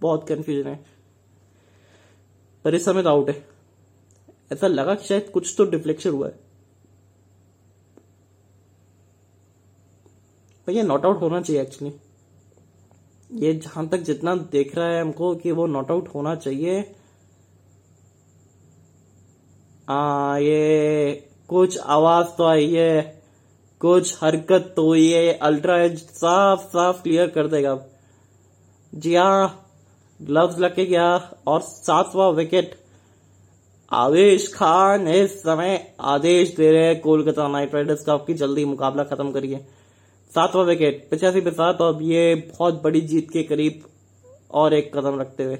बहुत 0.00 0.28
कंफ्यूजन 0.28 0.68
है। 0.68 0.84
पर 2.64 2.74
इस 2.74 2.84
समय 2.84 3.02
आउट 3.02 3.30
है। 3.30 3.46
ऐसा 4.52 4.66
लगा 4.66 4.94
कि 4.94 5.04
शायद 5.04 5.30
कुछ 5.34 5.54
तो 5.58 5.64
डिफ्लेक्शन 5.64 6.10
हुआ 6.10 6.26
है। 6.28 6.38
पर 10.66 10.72
ये 10.72 10.82
नॉट 10.82 11.04
आउट 11.04 11.20
होना 11.20 11.40
चाहिए 11.40 11.62
एक्चुअली 11.62 11.94
ये 13.32 13.52
जहाँ 13.54 13.88
तक 13.88 13.98
जितना 13.98 14.34
देख 14.36 14.74
रहा 14.76 14.86
है 14.86 15.00
हमको 15.00 15.34
कि 15.36 15.52
वो 15.52 15.66
नॉट 15.66 15.90
आउट 15.90 16.08
होना 16.08 16.34
चाहिए। 16.34 16.94
आ, 19.88 20.36
ये 20.38 21.30
कुछ 21.50 21.78
आवाज़ 21.78 22.28
तो 22.38 22.44
आई 22.44 22.70
है, 22.70 23.02
कुछ 23.80 24.14
हरकत 24.22 24.72
तो 24.76 24.86
हुई 24.86 25.10
है, 25.10 25.32
अल्ट्रा 25.32 25.76
एज 25.82 25.98
साफ़ 25.98 26.62
साफ़ 26.62 27.02
क्लियर 27.02 27.26
कर 27.28 27.48
देगा। 27.48 27.78
जी 28.92 29.14
हाँ 29.14 29.60
ग्लव्स 30.20 30.58
लग 30.58 30.74
के 30.74 30.84
गया 30.86 31.06
और 31.46 31.60
सातवां 31.60 32.32
विकेट 32.32 32.74
आवेश 33.92 34.46
खान 34.54 35.08
इस 35.08 35.38
समय 35.40 35.78
आदेश 36.00 36.54
दे 36.56 36.70
रहे 36.72 36.86
हैं 36.86 37.00
कोलकाता 37.00 37.48
नाइट 37.48 37.74
राइडर्स 37.74 38.04
का 38.04 38.12
आपकी 38.12 38.34
जल्दी 38.34 38.64
मुकाबला 38.64 39.04
खत्म 39.04 39.32
करिए। 39.32 39.58
सातवां 40.30 40.64
विकेट 40.66 41.08
पचासी 41.12 41.40
पे 41.40 41.50
सात 41.50 41.80
और 41.80 42.02
ये 42.02 42.34
बहुत 42.34 42.82
बड़ी 42.82 43.00
जीत 43.02 43.30
के 43.30 43.42
करीब 43.42 43.82
और 44.50 44.74
एक 44.74 44.90
कदम 44.96 45.20
रखते 45.20 45.44
हुए। 45.44 45.58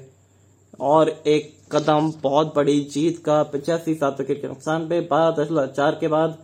और 0.79 1.09
एक 1.27 1.53
कदम 1.71 2.11
बहुत 2.21 2.53
बड़ी 2.55 2.79
जीत 2.85 3.23
का 3.25 3.41
पचासी 3.43 3.93
सात 3.95 4.19
विकेट 4.19 4.41
के 4.41 4.47
नुकसान 4.47 4.87
पे, 4.89 4.99
बारह 5.01 5.35
दशमलव 5.35 5.67
चार 5.67 5.97
के 6.01 6.07
बाद। 6.07 6.37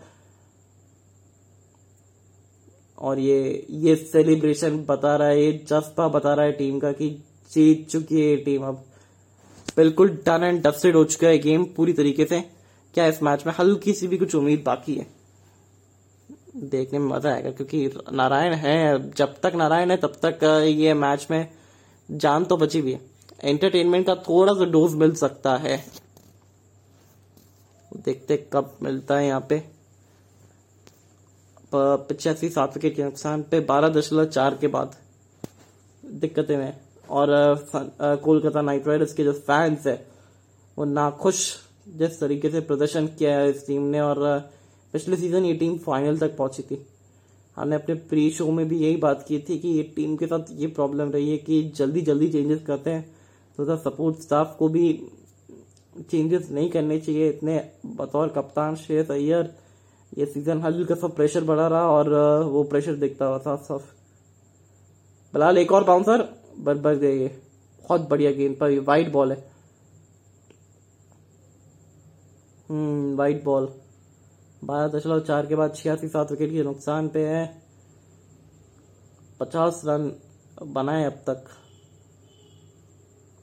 और 2.98 3.20
ये 3.20 3.66
ये 3.72 3.96
सेलिब्रेशन 3.96 4.78
बता 4.90 5.16
रहा 5.16 5.28
है, 5.28 5.44
ये 5.44 5.52
जज्बा 5.68 6.08
बता 6.10 6.34
रहा 6.34 6.46
है 6.46 6.52
टीम 6.52 6.80
का 6.80 6.92
कि 6.92 7.10
जीत 7.52 7.88
चुकी 7.90 8.22
है 8.22 8.36
टीम 8.38 8.64
अब। 8.64 8.84
बिल्कुल 9.78 10.10
डन 10.26 10.44
एंड 10.44 10.62
डस्टेड 10.64 10.96
हो 10.96 11.04
चुका 11.06 11.28
है 11.28 11.38
गेम 11.40 11.64
पूरी 11.76 11.94
तरीके 11.94 12.26
से। 12.26 12.40
क्या 12.94 13.06
इस 13.08 13.22
मैच 13.24 13.46
में 13.48 13.54
हल्की 13.60 13.94
सी 13.94 14.08
भी 14.08 14.18
कुछ 14.18 14.36
उम्मीद 14.36 14.64
बाकी 14.66 14.96
है? 14.96 15.06
देखने 16.56 17.00
में 17.00 17.08
मज़ा 17.08 17.34
आएगा 17.34 17.52
क्योंकि 17.52 17.90
नारायण 18.14 18.54
है, 18.54 19.12
जब 19.12 19.36
तक 19.44 19.54
नारायण 19.56 19.92
है 19.92 19.98
तब 19.98 20.20
तक 20.26 20.44
ये 20.68 20.94
मैच 20.96 21.28
में 21.32 21.48
जान 22.10 22.46
तो 22.46 22.58
बची 22.58 22.82
भी 22.82 22.92
है। 22.94 23.11
एंटरटेनमेंट 23.44 24.06
का 24.06 24.16
थोड़ा 24.28 24.54
सा 24.54 24.66
डोज 24.72 24.94
मिल 24.96 25.14
सकता 25.16 25.56
है। 25.58 25.78
देखते 27.92 28.38
कब 28.54 28.76
मिलता 28.84 29.18
है 29.18 29.28
यहाँ 29.28 29.46
पे। 29.50 29.64
पचासी 31.74 32.50
सात 32.50 32.76
विकेट 32.76 32.96
के 32.96 33.04
नुकसान 33.04 33.42
पे, 33.42 33.60
बारह 33.62 33.90
दशमलव 33.90 34.26
चार 34.26 34.56
के 34.56 34.68
बाद। 34.68 34.96
दिक्कतें 36.04 36.58
में 36.58 36.74
और 37.10 37.28
कोलकाता 38.24 38.62
नाइट 38.62 38.88
राइडर्स 38.88 39.14
के 39.14 39.24
जो 39.24 39.34
फैंस 39.34 39.88
है, 39.88 39.96
वो 40.78 40.86
नाखुश 40.86 41.46
जिस 41.90 42.20
तरीके 42.20 42.50
से 42.50 42.60
प्रदर्शन 42.62 43.08
किया 43.10 43.38
है 43.38 43.50
इस 43.50 43.66
टीम 43.68 43.82
ने 43.84 44.00
और 44.02 44.40
पिछले 44.94 45.16
सीज़न 45.18 45.46
ये 45.46 45.54
टीम 45.54 45.78
फाइनल 45.78 46.18
तक 46.20 46.36
पहुँची 46.38 46.64
थी। 46.64 46.86
हमने 47.58 47.76
अपने 47.76 47.96
प्री 48.10 48.30
शो 48.32 48.52
में 48.52 48.68
भी 48.68 48.78
यही 48.80 48.96
बात 48.98 49.26
की 49.28 49.40
थी 49.40 49.58
कि 49.60 49.68
ये 49.68 49.84
टीम 49.96 50.16
के 50.18 50.28
साथ 50.28 50.52
ये 50.52 50.68
प्रॉब्लम 50.70 51.12
रही 51.12 51.30
है 51.32 51.38
कि 51.38 51.62
जल्दी 51.76 52.02
जल्दी 52.02 52.30
चेंजेस 52.32 52.62
करते 52.68 52.90
हैं। 52.90 53.21
तो 53.58 53.76
सपोर्ट 53.78 54.20
स्टाफ 54.20 54.56
को 54.60 54.68
भी 54.70 54.86
चेंजेस 56.02 56.50
नहीं 56.52 56.70
करने 56.72 57.00
चाहिए। 57.00 57.30
इतने 57.30 57.58
बतौर 57.96 58.28
कप्तान 58.28 58.76
श्रेयस 58.76 59.12
अय्यर, 59.12 59.54
ये 60.12 60.26
सीज़न 60.26 60.62
हल्का 60.62 60.96
सा 60.96 61.08
प्रेशर 61.10 61.44
बढ़ा 61.44 61.68
रहा 61.68 61.90
और 61.90 62.10
वो 62.44 62.64
प्रेशर 62.64 62.96
दिखता 62.96 63.26
हुआ 63.26 63.38
साफ़ 63.38 63.64
साफ़ 63.64 63.84
फ़िलहाल 65.34 65.58
एक 65.58 65.72
और 65.72 65.84
बाउंसर 65.84 66.28
बरबर 66.60 66.96
गए 66.96 67.28
बहुत 67.84 68.10
बढ़िया 68.10 68.32
गेंद 68.32 68.56
पर 68.56 68.80
वाइट 68.80 69.12
बॉल 69.12 69.32
है। 69.32 69.38
हम्म 72.70 73.16
वाइट 73.18 73.44
बॉल 73.44 73.68
बारह 74.64 74.88
दशमलव 74.90 75.20
चार 75.20 75.46
के 75.46 75.56
बाद 75.56 75.76
छियासी 75.76 76.08
सात 76.08 76.32
विकेट 76.32 76.52
के 76.52 76.64
नुकसान 76.64 77.08
पे 77.10 77.26
है। 77.28 77.46
पचास 79.40 79.82
रन 79.86 80.12
बनाए 80.74 81.04
अब 81.06 81.24
तक। 81.28 81.44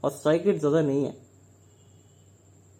और 0.02 0.10
स्ट्राइक 0.10 0.46
रेट 0.46 0.58
ज़्यादा 0.58 0.80
नहीं 0.82 1.04
है। 1.04 1.14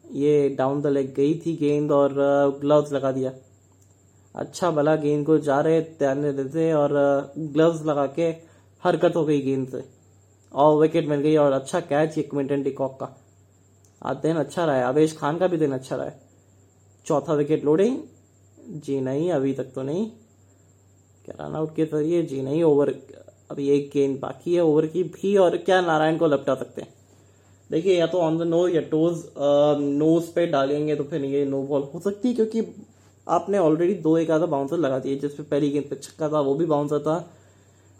ये 0.04 0.48
डाउन 0.58 0.80
द 0.82 0.86
लेग 0.86 1.14
गई 1.14 1.34
थी 1.46 1.56
गेंद 1.56 1.92
और 1.92 2.14
ग्लव्स 2.60 2.92
लगा 2.92 3.12
दिया। 3.12 3.32
अच्छा 4.34 4.70
भला 4.70 4.94
गेंद 4.96 5.24
को 5.26 5.38
जा 5.40 5.60
रहे, 5.60 5.80
ध्यान 5.80 6.22
देते 6.22 6.72
और 6.72 6.92
ग्लव्स 7.38 7.84
लगा 7.86 8.06
के 8.08 8.28
हरकत 8.82 9.16
हो 9.16 9.24
गई 9.24 9.40
गेंद 9.42 9.68
से। 9.68 9.84
और 10.52 10.76
विकेट 10.80 11.08
मिल 11.08 11.20
गई 11.20 11.36
और 11.36 11.52
अच्छा 11.52 11.80
कैच 11.82 12.16
ये 12.18 12.22
क्विंटन 12.24 12.62
डिकॉक 12.62 12.98
का। 13.00 13.08
आज 14.02 14.16
दिन 14.16 14.36
अच्छा 14.36 14.64
रहा 14.64 14.76
है। 14.76 14.82
आवेश 14.84 15.16
खान 15.18 15.38
का 15.38 15.46
भी 15.46 15.56
दिन 15.56 15.72
अच्छा 15.72 15.96
रहा 15.96 16.06
है। 16.06 16.20
चौथा 17.06 17.34
विकेट 17.34 17.64
लोडिंग 17.64 17.96
जी 18.76 19.00
नहीं, 19.00 19.30
अभी 19.32 19.52
तक 19.54 19.72
तो 19.74 19.82
नहीं। 19.82 20.06
क्या 21.24 21.34
रन 21.40 21.54
आउट 21.56 21.74
के 21.76 21.84
ज़रिए? 21.86 22.22
जी 22.22 22.42
नहीं 22.42 22.62
ओवर 22.62 22.94
अभी 23.50 23.68
एक 23.70 23.90
गेंद 23.94 24.18
बाकी 24.20 24.54
है। 24.54 24.62
ओवर 24.62 24.86
की 24.86 25.02
भी 25.04 25.36
और 25.36 25.56
क्या 25.58 25.80
नारायण 25.80 26.18
को 26.18 26.26
लपटा 26.26 26.54
सकते 26.54 26.82
हैं? 26.82 26.92
देखिए, 27.70 27.98
या 27.98 28.06
तो 28.06 28.18
ऑन 28.18 28.38
द 28.38 28.42
नो 28.42 28.66
या 28.68 28.80
टोज 28.90 29.22
नोज़ 29.80 30.30
पे 30.34 30.46
डालेंगे 30.46 30.94
तो 30.96 31.04
फिर 31.04 31.24
ये 31.24 31.44
नो 31.46 31.62
बॉल 31.62 31.82
हो 31.94 32.00
सकती 32.00 32.28
है, 32.28 32.34
क्योंकि 32.34 32.62
आपने 33.26 33.58
ऑलरेडी 33.58 33.94
दो 33.96 34.16
एक 34.18 34.30
आधा 34.30 34.46
बाउंसर 34.46 34.78
लगा 34.78 34.98
दिए 34.98 35.16
जिसपे 35.16 35.42
पहली 35.42 35.70
गेंद 35.70 35.84
पे 35.84 35.96
छक्का 35.96 36.28
था, 36.28 36.40
वो 36.40 36.54
भी 36.54 36.66
बाउंसर 36.66 36.98
था। 36.98 37.18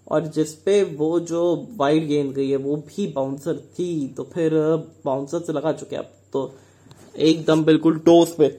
और 0.07 0.27
जिसपे 0.27 0.83
वो 0.99 1.19
जो 1.23 1.43
वाइड 1.77 2.07
गेंद 2.09 2.33
गई 2.35 2.49
है, 2.51 2.57
वो 2.57 2.77
भी 2.79 3.07
बाउंसर 3.07 3.57
थी। 3.75 4.15
तो 4.17 4.23
फिर 4.25 4.55
बाउंसर 5.05 5.41
से 5.41 5.53
लगा 5.53 5.73
चुके 5.73 5.97
आप। 5.97 6.11
तो 6.33 6.51
एकदम 7.19 7.65
बिल्कुल 7.65 7.99
टोस 7.99 8.35
पे। 8.35 8.51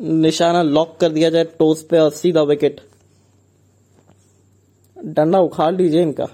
निशाना 0.00 0.62
लॉक 0.62 0.96
कर 1.00 1.12
दिया 1.12 1.30
जाए 1.30 1.44
टोस 1.58 1.82
पे 1.82 1.98
और 1.98 2.10
सीधा 2.12 2.42
विकेट 2.44 2.80
डंडा 4.96 5.38
उखाड़ 5.40 5.74
लीजिए 5.74 6.02
इनका। 6.02 6.28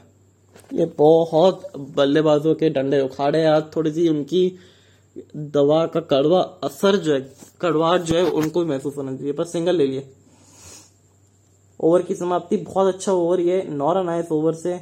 ये 0.72 0.84
बहुत 0.98 1.62
बल्लेबाजों 1.96 2.54
के 2.54 2.70
डंडे 2.70 3.00
उखाड़े 3.00 3.44
आज 3.46 3.64
थोड़ी 3.76 3.92
सी 3.92 4.08
उनकी 4.08 4.58
दवा 5.36 5.84
का 5.86 6.00
कड़वा 6.00 6.40
असर 6.64 6.96
जो 6.96 7.14
है 7.14 7.20
कड़वाहट 7.60 8.00
जो 8.00 8.16
है, 8.16 8.22
उनको 8.22 8.64
महसूस 8.64 8.96
होना 8.96 9.16
चाहिए। 9.16 9.32
पर 9.32 9.44
सिंगल 9.44 9.76
ले 9.76 9.86
लिए। 9.86 10.08
ओवर 11.80 12.02
की 12.02 12.14
समाप्ति 12.14 12.56
बहुत 12.56 12.94
अच्छा 12.94 13.12
ओवर 13.12 13.40
ये 13.40 13.62
नौ 13.70 13.92
रन 13.92 14.08
आए 14.08 14.24
ओवर 14.32 14.54
से 14.54 14.72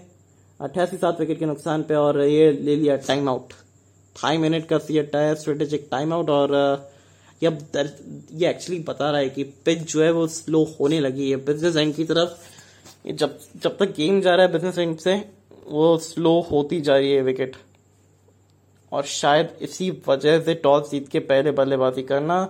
अट्ठासी 0.60 0.96
सात 0.96 1.20
विकेट 1.20 1.38
के 1.38 1.46
नुकसान 1.46 1.82
पे 1.82 1.94
और 1.94 2.20
ये 2.20 2.50
ले 2.52 2.76
लिया 2.76 2.96
टाइम 2.96 3.28
आउट 3.28 3.52
फाइव 4.16 4.40
मिनट 4.40 4.66
का 4.66 4.78
सीटा 4.78 5.18
है 5.18 5.34
स्ट्रेटेजिक 5.34 5.88
टाइम 5.90 6.12
आउट 6.12 6.30
और, 6.30 6.54
ये 7.42 7.50
ये 8.32 8.48
एक्चुअली 8.50 8.80
बता 8.82 9.10
रहा 9.10 9.20
है 9.20 9.28
कि 9.28 9.42
पिच 9.64 9.92
जो 9.92 10.02
है 10.02 10.10
वो 10.10 10.26
स्लो 10.26 10.62
होने 10.80 11.00
लगी 11.00 11.30
है। 11.30 11.36
बिज़नेस 11.44 11.76
एंड 11.76 11.94
की 11.94 12.04
तरफ़, 12.04 12.30
जब 13.12 13.38
जब 13.62 13.76
तक 13.78 13.94
गेम 13.96 14.20
जा 14.20 14.34
रहा 14.34 14.46
है 14.46 14.52
बिज़नेस 14.52 14.78
एंड 14.78 14.96
से 14.98 15.14
वो 15.68 15.96
स्लो 15.98 16.40
होती 16.42 16.80
जा 16.80 16.96
रही 16.96 17.12
है 17.12 17.22
विकेट 17.22 17.56
और 18.92 19.04
शायद 19.06 19.56
इसी 19.62 19.90
वजह 20.08 20.40
से 20.40 20.54
टॉस 20.56 20.90
जीत 20.90 21.08
के 21.08 21.18
पहले 21.22 21.50
बल्लेबाजी 21.52 22.02
करना 22.02 22.42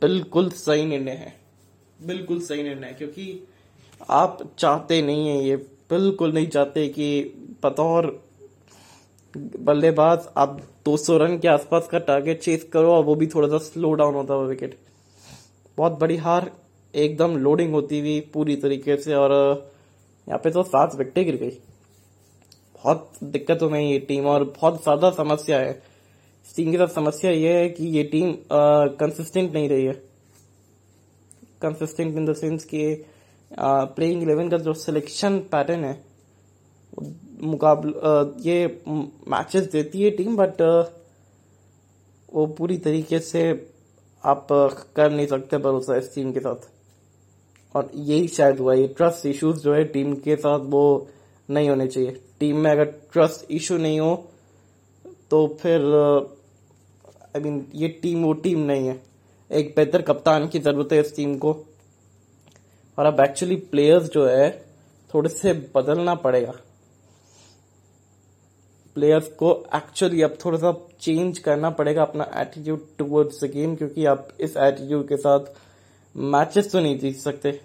बिल्कुल 0.00 0.50
सही 0.50 0.84
निर्णय 0.86 1.12
है। 1.12 1.34
बिल्कुल 1.98 2.40
सही 2.40 2.62
निर्णय 2.62 2.86
है, 2.86 2.94
क्योंकि 2.94 3.46
आप 4.10 4.38
चाहते 4.58 5.00
नहीं 5.02 5.28
है, 5.28 5.42
ये 5.44 5.56
बिल्कुल 5.90 6.32
नहीं 6.32 6.46
चाहते 6.48 6.86
कि 6.88 7.58
बतौर 7.62 8.06
बल्लेबाज 9.34 10.26
आप 10.36 10.60
200 10.86 11.18
रन 11.18 11.38
के 11.38 11.48
आसपास 11.48 11.88
का 11.92 11.98
टारगेट 12.00 12.40
चेस 12.40 12.68
करो 12.72 12.92
और 12.92 13.04
वो 13.04 13.14
भी 13.14 13.26
थोड़ा 13.26 13.48
सा 13.48 13.58
स्लो 13.64 13.92
डाउन 13.94 14.14
होता 14.14 14.34
है 14.34 14.46
विकेट 14.46 14.78
बहुत 15.78 15.98
बड़ी 16.00 16.16
हार 16.16 16.50
एकदम 16.94 17.36
लोडिंग 17.38 17.72
होती 17.74 18.00
हुई 18.00 18.20
पूरी 18.34 18.56
तरीके 18.56 18.96
से 18.96 19.14
और 19.14 19.32
यहाँ 20.28 20.38
पे 20.44 20.50
तो 20.50 20.62
सात 20.64 20.94
विकेटें 20.94 21.24
गिर 21.24 21.36
गई। 21.36 21.58
बहुत 22.84 23.10
दिक्कत 23.24 23.62
हो 23.62 23.68
में 23.70 23.80
ये 23.80 23.98
टीम 24.08 24.26
और 24.26 24.44
बहुत 24.56 24.82
ज़्यादा 24.82 25.10
समस्या 25.12 25.58
है। 25.58 25.70
इस 26.46 26.54
टीम 26.56 26.70
की 26.70 26.78
साथ 26.78 26.88
समस्या 26.94 27.30
ये 27.30 27.52
है 27.52 27.68
कि 27.70 27.84
ये 27.88 28.02
टीम 28.04 28.34
कंसिस्टेंट 28.52 29.52
नहीं 29.52 29.68
रही 29.68 29.84
है। 29.84 29.92
कंसिस्टेंट 31.62 32.16
इन 32.16 32.26
द 32.26 32.34
सेंस 32.36 32.64
कि 32.64 33.04
प्लेइंग 33.50 34.22
इलेवन 34.22 34.48
का 34.50 34.56
जो 34.58 34.72
सिलेक्शन 34.74 35.38
पैटर्न 35.52 35.84
है 35.84 36.02
मुकाबला 37.42 38.12
ये 38.40 38.82
मैचेस 39.28 39.70
देती 39.72 40.02
है 40.02 40.10
टीम 40.12 40.36
बट 40.36 40.60
वो 42.28 42.46
पूरी 42.58 42.76
तरीके 42.78 43.18
से 43.20 43.42
आप 44.24 44.46
कर 44.96 45.10
नहीं 45.10 45.26
सकते 45.26 45.58
भरोसा 45.58 45.96
इस 45.96 46.14
टीम 46.14 46.32
के 46.32 46.40
साथ। 46.40 46.68
और 47.74 47.90
यही 47.94 48.28
शायद 48.28 48.58
हुआ, 48.58 48.74
ये 48.74 48.86
ट्रस्ट 48.88 49.26
इश्यूज़ 49.26 49.60
जो 49.60 49.74
है 49.74 49.84
टीम 49.86 50.14
के 50.24 50.36
साथ 50.36 50.60
वो 50.66 51.08
नहीं 51.48 51.68
होने 51.68 51.86
चाहिए। 51.86 52.20
टीम 52.40 52.56
में 52.56 52.70
अगर 52.70 52.84
ट्रस्ट 53.12 53.50
इशू 53.50 53.76
नहीं 53.78 54.00
हो 54.00 54.14
तो 55.30 55.46
फिर 55.60 55.80
आई 55.84 57.40
uh, 57.40 57.44
मीन 57.44 57.64
ये 57.74 57.88
टीम 58.02 58.22
वो 58.24 58.32
टीम 58.32 58.58
नहीं 58.60 58.86
है। 58.88 59.00
एक 59.50 59.72
बेहतर 59.76 60.02
कप्तान 60.02 60.46
की 60.48 60.58
ज़रूरत 60.58 60.92
है 60.92 61.00
इस 61.00 61.14
टीम 61.16 61.36
को। 61.38 61.52
और 62.98 63.06
अब 63.06 63.20
एक्चुअली 63.20 63.56
प्लेयर्स 63.70 64.10
जो 64.10 64.26
है 64.26 64.50
थोड़े 65.10 65.28
से 65.28 65.52
बदलना 65.74 66.14
पड़ेगा। 66.16 66.52
प्लेयर्स 68.96 69.28
को 69.28 69.52
एक्चुअली 69.74 70.22
अब 70.22 70.36
थोड़ा 70.44 70.58
सा 70.58 70.72
चेंज 71.00 71.38
करना 71.38 71.70
पड़ेगा 71.70 72.02
अपना 72.02 72.30
एटीट्यूड 72.36 72.86
टुवर्ड्स 72.98 73.42
द 73.44 73.50
गेम 73.50 73.74
क्योंकि 73.76 74.04
आप 74.06 74.28
इस 74.40 74.56
एटीट्यूड 74.56 75.06
के 75.08 75.16
साथ 75.16 75.52
मैचेस 76.16 76.70
तो 76.72 76.80
नहीं 76.80 76.98
जीत 76.98 77.16
सकते। 77.16 77.60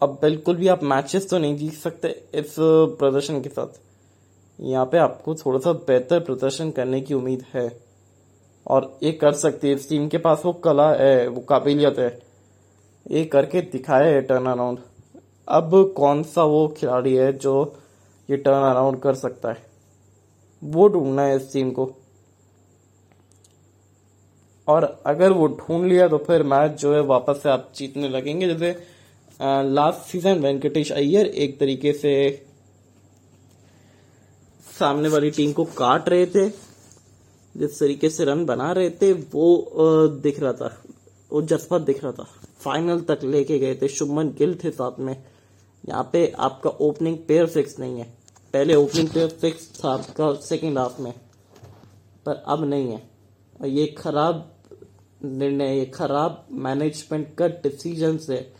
अब 0.00 0.18
बिल्कुल 0.22 0.56
भी 0.56 0.68
आप 0.68 0.82
मैचेस 0.84 1.28
तो 1.30 1.38
नहीं 1.38 1.56
जीत 1.56 1.72
सकते 1.74 2.08
इस 2.34 2.54
प्रदर्शन 2.58 3.40
के 3.42 3.48
साथ। 3.48 3.80
यहाँ 4.58 4.84
पे 4.86 4.98
आपको 4.98 5.34
थोड़ा 5.34 5.58
सा 5.58 5.72
बेहतर 5.72 6.20
प्रदर्शन 6.20 6.70
करने 6.70 7.00
की 7.00 7.14
उम्मीद 7.14 7.44
है। 7.54 7.68
और 8.66 8.98
ये 9.02 9.12
कर 9.12 9.32
सकती 9.34 9.72
इस 9.72 9.88
टीम 9.88 10.08
के 10.08 10.18
पास 10.18 10.42
वो 10.44 10.52
कला 10.64 10.90
है, 10.92 11.26
वो 11.28 11.40
काबिलियत 11.40 11.98
है। 11.98 12.18
ये 13.06 13.24
करके 13.24 13.60
दिखाए 13.62 14.12
है 14.12 14.20
टर्न 14.22 14.46
अराउंड 14.46 14.78
अब 15.48 15.92
कौन 15.96 16.22
सा 16.24 16.42
वो 16.44 16.66
खिलाड़ी 16.76 17.14
है 17.14 17.32
जो 17.34 17.54
ये 18.28 18.36
टर्न 18.36 18.62
अराउंड 18.64 19.00
कर 19.00 19.14
सकता 19.14 19.48
है? 19.48 19.56
वो 20.62 20.88
ढूंढना 20.88 21.22
है 21.22 21.36
इस 21.36 21.52
टीम 21.52 21.70
को। 21.70 21.90
और 24.68 24.84
अगर 25.06 25.32
वो 25.32 25.46
ढूंढ 25.48 25.86
लिया 25.86 26.08
तो 26.08 26.18
फिर 26.18 26.42
मैच 26.44 26.78
जो 26.80 26.94
है 26.94 27.00
वापस 27.02 27.42
से 27.42 27.48
आप 27.48 27.70
जीतने 27.76 28.08
लगेंगे। 28.08 28.46
जैसे 28.48 28.72
लास्ट 29.42 30.10
सीज़न 30.12 30.38
वेंकटेश 30.38 30.92
अय्यर 30.92 31.26
एक 31.26 31.60
तरीके 31.60 31.92
से 31.92 32.46
सामने 34.78 35.08
वाली 35.08 35.30
टीम 35.30 35.52
को 35.52 35.64
काट 35.64 36.08
रहे 36.08 36.26
थे। 36.26 36.48
जिस 37.56 37.80
तरीके 37.80 38.10
से 38.10 38.24
रन 38.24 38.44
बना 38.44 38.72
रहे 38.72 38.90
थे, 38.90 39.12
वो 39.12 39.70
दिख 40.08 40.40
रहा 40.40 40.52
था। 40.52 40.82
वो 41.32 41.42
जज्बा 41.42 41.78
दिख 41.78 42.02
रहा 42.02 42.12
था। 42.12 42.26
फाइनल 42.58 43.00
तक 43.00 43.18
लेके 43.24 43.58
गए 43.58 43.74
थे। 43.74 43.88
शुभमन 43.88 44.28
गिल 44.28 44.58
थे 44.64 44.70
साथ 44.70 45.00
में। 45.00 45.24
यहाँ 45.88 46.10
पे 46.12 46.32
आपका 46.38 46.70
ओपनिंग 46.70 47.18
पेयर 47.28 47.46
फिक्स 47.46 47.78
नहीं 47.78 47.98
है। 47.98 48.14
पहले 48.52 48.74
ओपनिंग 48.74 49.08
पेयर 49.08 49.28
फिक्स 49.28 49.84
था 49.84 49.90
आपका 49.90 50.34
सेकेंड 50.34 50.78
हाफ़ 50.78 51.02
में। 51.02 51.12
पर 52.26 52.44
अब 52.46 52.64
नहीं 52.64 52.92
है। 52.92 53.10
और 53.60 53.66
ये 53.66 53.86
खराब 53.86 54.54
निर्णय, 55.24 55.78
ये 55.78 55.86
खराब 55.86 56.46
मैनेजमेंट 56.52 57.34
का 57.34 57.48
डिसीज़न 57.48 58.18
है 58.30 58.59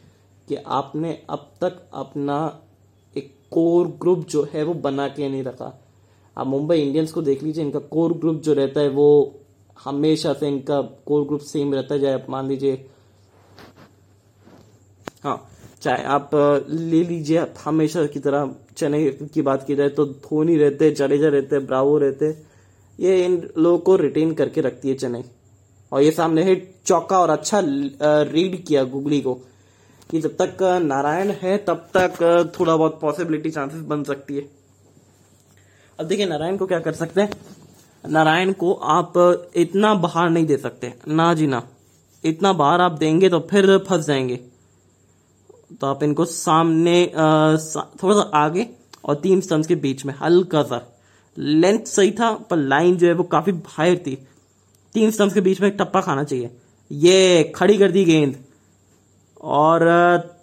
कि 0.51 0.57
आपने 0.57 1.11
अब 1.31 1.51
तक 1.61 1.77
अपना 1.95 2.37
एक 3.17 3.33
कोर 3.51 3.89
ग्रुप 4.01 4.27
जो 4.29 4.43
है 4.53 4.63
वो 4.63 4.75
बना 4.77 5.07
के 5.09 5.29
नहीं 5.29 5.43
रखा। 5.43 5.67
आप 6.37 6.47
मुंबई 6.47 6.77
इंडियंस 6.79 7.13
को 7.13 7.23
देख 7.23 7.43
लीजिए, 7.43 7.65
इनका 7.65 7.79
कोर 7.89 8.13
ग्रुप 8.15 8.41
जो 8.43 8.53
रहता 8.53 8.81
है 8.81 8.89
वो 8.91 9.41
हमेशा 9.77 10.33
से 10.33 10.49
इनका 10.49 10.81
कोर 11.07 11.27
ग्रुप 11.27 11.41
सेम 11.43 11.75
रहता 11.75 11.95
है, 11.95 12.01
चाहे 12.01 12.19
मान 12.29 12.49
लीजिए 12.49 12.85
हाँ 15.25 15.49
चाहे 15.83 16.05
आप 16.05 16.31
ले 16.69 17.03
लीजिए 17.05 17.37
आप 17.39 17.55
हमेशा 17.65 18.05
की 18.07 18.21
तरह 18.21 18.55
चेन्नई 18.77 19.11
की 19.35 19.43
बात 19.43 19.67
की 19.67 19.75
जाए 19.75 19.89
तो 19.91 20.07
धोनी 20.07 20.57
रहते, 20.57 20.91
जडेजा 20.91 21.29
रहते, 21.29 21.59
ब्रावो 21.61 21.99
रहते, 21.99 22.31
ये 22.99 23.25
इन 23.25 23.43
लोगों 23.59 23.79
को 23.79 23.97
रिटेन 23.97 24.35
करके 24.35 24.61
रखती 24.61 24.89
है 24.89 24.95
चेन्नई। 24.95 25.25
और 25.93 26.03
ये 26.03 26.11
सामने 26.11 26.43
है 26.43 26.57
चौका 26.87 27.21
और 27.21 27.31
अच्छा 27.31 27.61
रीड 27.63 28.65
किया 28.65 28.85
गुगली 28.87 29.21
को। 29.21 29.39
कि 30.11 30.21
जब 30.21 30.37
तक 30.41 30.63
नारायण 30.83 31.31
है, 31.33 31.57
तब 31.59 31.89
तक 31.97 32.53
थोड़ा 32.61 32.77
बहुत 32.77 32.99
पॉसिबिलिटी 33.01 33.51
चांसेस 33.51 33.81
बन 33.81 34.03
सकती 34.05 34.37
है। 34.37 34.49
अब 36.01 36.07
देखिए, 36.07 36.27
नारायण 36.27 36.57
को 36.57 36.67
क्या 36.67 36.81
कर 36.81 36.93
सकते 36.93 37.21
हैं? 37.21 37.31
नारायण 38.05 38.53
को 38.53 38.73
आप 38.73 39.13
इतना 39.57 39.95
बाहर 39.95 40.31
नहीं 40.31 40.47
दे 40.47 40.57
सकते। 40.57 40.93
ना 41.09 41.33
जी 41.35 41.47
ना। 41.47 41.63
इतना 42.25 42.53
बाहर 42.53 42.81
आप 42.81 42.93
देंगे 42.93 43.29
तो 43.29 43.41
फिर 43.41 43.77
फंस 43.79 44.07
जाएँगे। 44.07 44.37
तो 45.81 45.87
आप 45.87 46.03
इनको 46.03 46.25
सामने 46.25 47.07
थोड़ा 47.07 48.15
सा 48.15 48.31
आगे 48.35 48.67
और 49.05 49.15
तीन 49.15 49.41
स्टम्स 49.41 49.67
के 49.67 49.75
बीच 49.75 50.05
में, 50.05 50.15
हल्का 50.23 50.63
सा। 50.63 50.81
लेंथ 51.39 51.85
सही 51.85 52.11
था, 52.11 52.33
पर 52.33 52.57
लाइन 52.57 52.97
जो 52.97 53.07
है 53.07 53.13
वो 53.13 53.25
काफ़ी 53.25 53.53
बाहर 53.53 53.97
थी। 53.97 54.17
तीन 54.95 55.11
स्टम्स 55.11 55.35
के 55.35 55.41
बीच 55.41 55.61
में 55.61 55.69
एक 55.69 55.77
टप्पा 55.79 56.01
खाना 56.01 56.25
चाहिए। 56.25 56.51
ये 56.93 57.53
खड़ी 57.57 57.79
कर 57.79 57.91
दी 57.91 58.05
गेंद। 58.05 58.37
और 59.41 59.89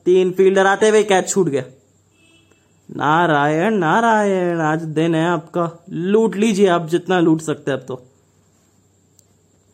तीन 0.06 0.32
फील्डर 0.32 0.66
आते 0.66 0.89
हुए 0.89 1.04
कैच 1.04 1.30
छूट 1.30 1.50
गया। 1.50 1.63
नारायण 2.96 3.74
नारायण, 3.74 4.60
आज 4.60 4.82
दिन 4.82 5.16
है 5.16 5.27
आपका। 5.27 5.84
लूट 5.89 6.36
लीजिए 6.36 6.68
आप 6.68 6.88
जितना 6.88 7.20
लूट 7.20 7.42
सकते 7.42 7.72
हैं 7.72 7.77
अब 7.77 7.86
तो। 7.86 8.04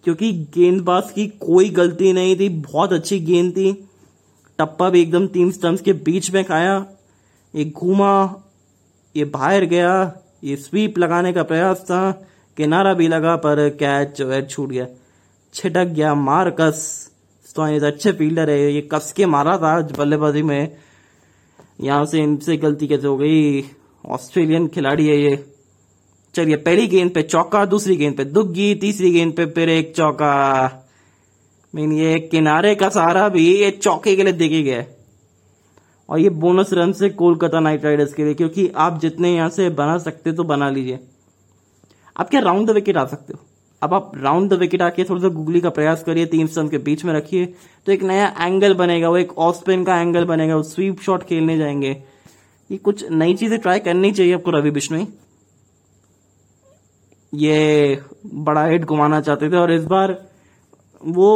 क्योंकि 0.03 0.32
गेंदबाज 0.32 1.12
की 1.12 1.27
कोई 1.27 1.70
गलती 1.70 2.13
नहीं 2.13 2.39
थी, 2.39 2.50
बहुत 2.50 2.94
अच्छी 2.94 3.20
गेंद 3.20 3.51
थी। 3.51 3.89
टप्पा 4.60 4.89
भी 4.89 5.01
एकदम 5.01 5.27
तीन 5.27 5.51
स्टम्स 5.51 5.82
के 5.82 5.94
बीच 5.94 6.32
में 6.32 6.46
खाया। 6.46 6.86
ये 7.56 7.65
घूमा, 7.65 8.36
ये 9.15 9.25
बाहर 9.25 9.63
गया, 9.65 10.18
ये 10.44 10.56
स्वीप 10.56 10.98
लगाने 10.98 11.34
का 11.34 11.44
प्रयास 11.44 11.77
था। 11.77 12.12
किनारा 12.58 12.94
भी 12.94 13.08
लगा, 13.08 13.36
पर 13.36 13.70
कैच 13.70 14.22
है 14.22 14.48
छूट 14.48 14.70
गया। 14.70 14.88
छिटक 15.53 15.86
गया 15.86 16.15
मार्कस। 16.15 17.02
तो 17.55 17.62
अच्छे 17.88 18.12
फील्डर 18.12 18.50
है। 18.50 18.74
ये 18.74 18.81
कस 18.93 19.12
के 19.13 19.25
मारा 19.27 19.57
था 19.57 19.79
बल्लेबाजी 19.98 20.41
में। 20.43 20.77
यहाँ 21.81 22.05
से 22.05 22.19
इनसे 22.19 22.57
गलती 22.57 22.88
कैसे 22.88 23.07
हो 23.07 23.17
गई? 23.17 23.63
ऑस्ट्रेलियन 24.03 24.67
खिलाड़ी 24.67 25.07
है 25.07 25.17
ये। 25.17 25.43
चलिए, 26.36 26.55
पहली 26.57 26.88
गेंद 26.88 27.12
पे 27.13 27.22
चौका, 27.24 27.65
दूसरी 27.65 27.95
गेंद 27.95 28.15
पे 28.17 28.24
दुग्गी, 28.25 28.74
तीसरी 28.75 29.12
गेंद 29.12 29.33
पे 29.33 29.45
फिर 29.48 29.69
एक 29.69 29.95
चौका। 29.95 30.79
मीन 31.74 31.91
ये 31.93 32.19
किनारे 32.22 32.74
का 32.75 32.89
सहारा 32.89 33.27
भी 33.29 33.45
ये 33.48 33.69
चौके 33.74 34.15
के 34.15 34.24
लिए 34.24 34.33
देखे 34.33 34.62
गया 34.63 34.83
और 36.10 36.19
ये 36.19 36.29
बोनस 36.31 36.74
रन 36.74 36.91
से 36.93 37.10
कोलकाता 37.12 37.60
नाइट 37.60 37.86
राइडर्स 37.86 38.13
के 38.13 38.24
लिए, 38.24 38.33
क्योंकि 38.33 38.67
आप 38.77 39.00
जितने 39.01 39.33
यहाँ 39.36 39.50
से 39.50 39.69
बना 39.72 39.98
सकते 40.00 40.31
तो 40.31 40.43
बना 40.45 40.69
लीजिए। 40.69 41.00
आप 42.15 42.29
क्या 42.29 42.41
राउंड 42.41 42.67
द 42.67 42.72
विकेट 42.72 42.98
आ 42.98 43.05
सकते 43.05 43.33
हो? 43.33 43.39
अब 43.83 43.93
आप 43.93 44.11
राउंड 44.17 44.49
द 44.49 44.57
विकेट 44.59 44.81
आके 44.81 45.03
थोड़ा 45.03 45.21
सा 45.21 45.27
गुगली 45.29 45.61
का 45.61 45.69
प्रयास 45.71 46.03
करिए, 46.03 46.25
तीन 46.25 46.47
स्टंप 46.47 46.71
के 46.71 46.77
बीच 46.79 47.03
में 47.05 47.13
रखिए 47.13 47.45
तो 47.87 47.91
एक 47.91 48.03
नया 48.03 48.27
एंगल 48.39 48.73
बनेगा, 48.73 49.09
वो 49.09 49.17
एक 49.17 49.37
ऑफ़ 49.37 49.55
स्पिन 49.55 49.83
का 49.83 49.99
एंगल 50.01 50.25
बनेगा, 50.25 50.55
वो 50.55 50.63
स्वीप 50.63 51.01
शॉट 51.01 51.23
खेलने 51.23 51.57
जाएँगे। 51.57 51.91
ये 52.69 52.77
कुछ 52.79 53.03
नई 53.11 53.33
चीज़ें 53.35 53.59
ट्राई 53.59 53.79
करनी 53.81 54.11
चाहिए 54.11 54.33
आपको 54.33 54.51
रवि 54.51 54.71
बिश्नोई 54.71 55.07
ये 57.33 57.99
बड़ा 58.25 58.65
हिट 58.65 58.83
घुमाना 58.85 59.19
चाहते 59.21 59.49
थे 59.49 59.57
और 59.57 59.71
इस 59.71 59.85
बार 59.85 60.17
वो 61.01 61.29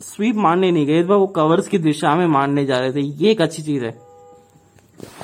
स्वीप 0.00 0.36
मारने 0.36 0.70
नहीं 0.70 0.86
गए, 0.86 1.00
इस 1.00 1.06
बार 1.06 1.18
वो 1.18 1.26
कवर्स 1.28 1.68
की 1.68 1.78
दिशा 1.80 2.14
में 2.16 2.26
मारने 2.28 2.64
जा 2.66 2.78
रहे 2.78 2.92
थे। 2.92 3.00
ये 3.00 3.30
एक 3.30 3.40
अच्छी 3.42 3.62
चीज़ 3.62 3.84
है। 3.84 3.98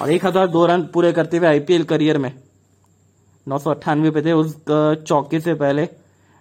और 0.01 0.11
एक 0.13 0.25
हज़ार 0.27 0.47
दो 0.49 0.65
रन 0.67 0.83
पूरे 0.95 1.13
करते 1.13 1.37
हुए 1.37 1.47
आईपीएल 1.49 1.85
करियर 1.85 2.19
में, 2.19 2.33
नौ 3.47 3.59
सौ 3.59 3.71
अट्ठानवे 3.71 4.11
पे 4.11 4.23
थे 4.23 4.33
उस 4.35 4.57
चौके 4.69 5.41
से 5.41 5.55
पहले। 5.57 5.89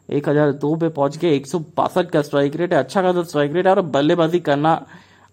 एक 0.10 0.30
हज़ार 0.30 0.52
दो 0.54 0.76
पे 0.76 0.89
पहुँच 0.91 1.18
गए। 1.18 1.36
एक 1.36 1.48
सौ 1.48 1.60
बासठ 1.78 2.10
का 2.12 2.22
स्ट्राइक 2.22 2.56
रेट 2.56 2.74
है। 2.74 2.80
अच्छा 2.80 3.02
खासा 3.02 3.24
स्ट्राइक 3.24 3.54
रेट 3.54 3.65
है 3.68 3.72
और 3.72 3.82
बल्लेबाजी 3.84 4.39
करना 4.41 4.74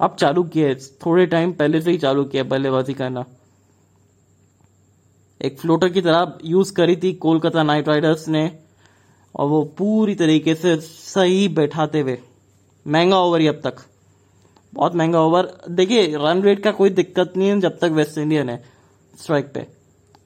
अब 0.01 0.17
चालू 0.17 0.43
किया 0.45 0.69
है। 0.69 0.75
थोड़े 1.05 1.27
टाइम 1.29 1.53
पहले 1.53 1.81
से 1.81 1.91
ही 1.91 1.99
चालू 1.99 2.25
किया 2.25 2.45
बल्लेबाजी 2.45 2.95
करना। 2.95 3.25
एक 5.41 5.59
फ्लोटर 5.61 5.89
की 5.89 6.01
तरह 6.01 6.39
यूज़ 6.45 6.73
करी 6.73 6.97
थी 6.97 7.13
कोलकाता 7.19 7.63
नाइट 7.63 7.89
राइडर्स 7.89 8.27
ने 8.29 8.51
और 9.35 9.49
वो 9.49 9.63
पूरी 9.79 10.15
तरीके 10.15 10.55
से 10.55 10.77
सही 10.77 11.47
बैठाते 11.51 12.01
हुए। 12.01 12.19
महँगा 12.87 13.19
ओवर 13.19 13.41
ही 13.41 13.47
अब 13.47 13.61
तक। 13.65 13.77
बहुत 14.73 14.95
महँगा 14.95 15.21
ओवर 15.21 15.49
देखिए 15.71 16.07
रन 16.17 16.43
रेट 16.43 16.63
का 16.63 16.71
कोई 16.73 16.91
दिक्कत 16.93 17.33
नहीं 17.37 17.49
है 17.49 17.61
जब 17.61 17.79
तक 17.79 17.91
वेस्ट 17.93 18.19
इंडियन 18.19 18.49
है 18.49 18.63
स्ट्राइक 19.15 19.53
पे। 19.55 19.67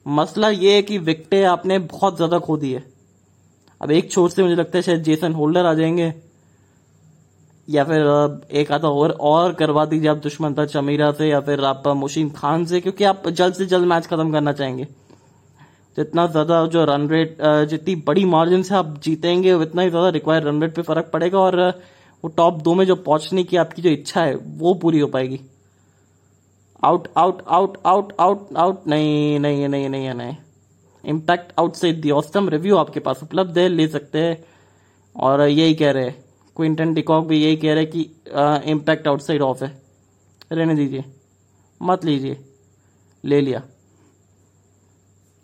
मसला 0.05 0.49
ये 0.49 0.75
है 0.75 0.81
कि 0.81 0.97
विकटें 0.99 1.43
आपने 1.45 1.79
बहुत 1.79 2.15
ज़्यादा 2.15 2.39
खो 2.39 2.57
दी 2.57 2.71
है। 2.73 2.83
अब 3.81 3.91
एक 3.91 4.11
छोर 4.11 4.29
से 4.29 4.43
मुझे 4.43 4.55
लगता 4.55 4.77
है 4.77 4.81
शायद 4.81 5.03
जेसन 5.03 5.33
होल्डर 5.33 5.65
आ 5.65 5.73
जाएँगे, 5.73 6.13
या 7.67 7.83
फिर 7.83 8.47
एक 8.51 8.71
आधा 8.71 8.87
ओवर 8.89 9.11
और 9.21 9.53
करवा 9.53 9.83
दीजिए 9.85 10.09
आप 10.09 10.17
दुश्मन 10.19 10.53
था 10.53 10.65
चमीरा 10.67 11.11
से, 11.11 11.27
या 11.27 11.39
फिर 11.41 11.63
आप 11.65 11.87
मुशीम 11.97 12.29
खान 12.31 12.65
से, 12.65 12.79
क्योंकि 12.81 13.03
आप 13.05 13.27
जल्द 13.29 13.53
से 13.53 13.65
जल्द 13.65 13.87
मैच 13.87 14.07
खत्म 14.07 14.31
करना 14.31 14.51
चाहेंगे। 14.53 14.87
जितना 15.97 16.25
ज़्यादा 16.27 16.65
जो 16.67 16.85
रन 16.85 17.07
रेट 17.09 17.37
जितनी 17.69 17.95
बड़ी 18.07 18.25
मार्जिन 18.27 18.63
से 18.63 18.75
आप 18.75 18.99
जीतेंगे, 19.03 19.53
उतना 19.55 19.81
ही 19.81 19.89
ज़्यादा 19.89 20.09
रिक्वायर 20.09 20.43
रन 20.43 20.61
रेट 20.61 20.75
पे 20.75 20.81
फ़र्क 20.83 21.09
पड़ेगा, 21.13 21.39
और 21.39 21.59
वो 22.23 22.27
टॉप 22.37 22.61
दो 22.61 22.73
में 22.73 22.85
जो 22.85 22.95
पहुँचने 22.97 23.43
की 23.43 23.57
आपकी 23.57 23.81
जो 23.81 23.89
इच्छा 23.89 24.21
है, 24.21 24.35
वो 24.35 24.73
पूरी 24.75 24.99
हो 24.99 25.07
पाएगी। 25.07 25.39
Out 26.83 27.07
out 27.17 27.41
out 27.47 27.77
out 27.85 28.13
out 28.19 28.47
out 28.57 28.87
नहीं 28.87 29.39
नहीं 29.39 29.67
नहीं 29.67 29.89
नहीं 29.89 30.13
नहीं। 30.13 30.35
Impact 31.05 31.53
outside 31.59 32.01
the 32.01 32.11
off stump 32.11 32.49
review 32.49 32.75
आपके 32.77 32.99
पास 32.99 33.19
उपलब्ध 33.23 33.57
है, 33.57 33.67
ले 33.67 33.87
सकते 33.87 34.19
हैं। 34.19 34.43
और 35.15 35.41
यही 35.41 35.75
कह 35.75 35.91
रहे 35.91 36.05
हैं 36.05 36.25
क्विंटन 36.55 36.93
डिकॉक 36.93 37.25
भी 37.25 37.43
यही 37.43 37.57
कह 37.57 37.73
रहे 37.73 37.83
हैं 37.83 37.91
कि 37.91 38.01
इम्पैक्ट 38.71 39.07
आउटसाइड 39.07 39.41
ऑफ़ 39.41 39.63
है। 39.63 39.81
रहने 40.51 40.75
दीजिए, 40.75 41.03
मत 41.81 42.05
लीजिए, 42.05 42.37
ले 43.25 43.41
लिया। 43.41 43.63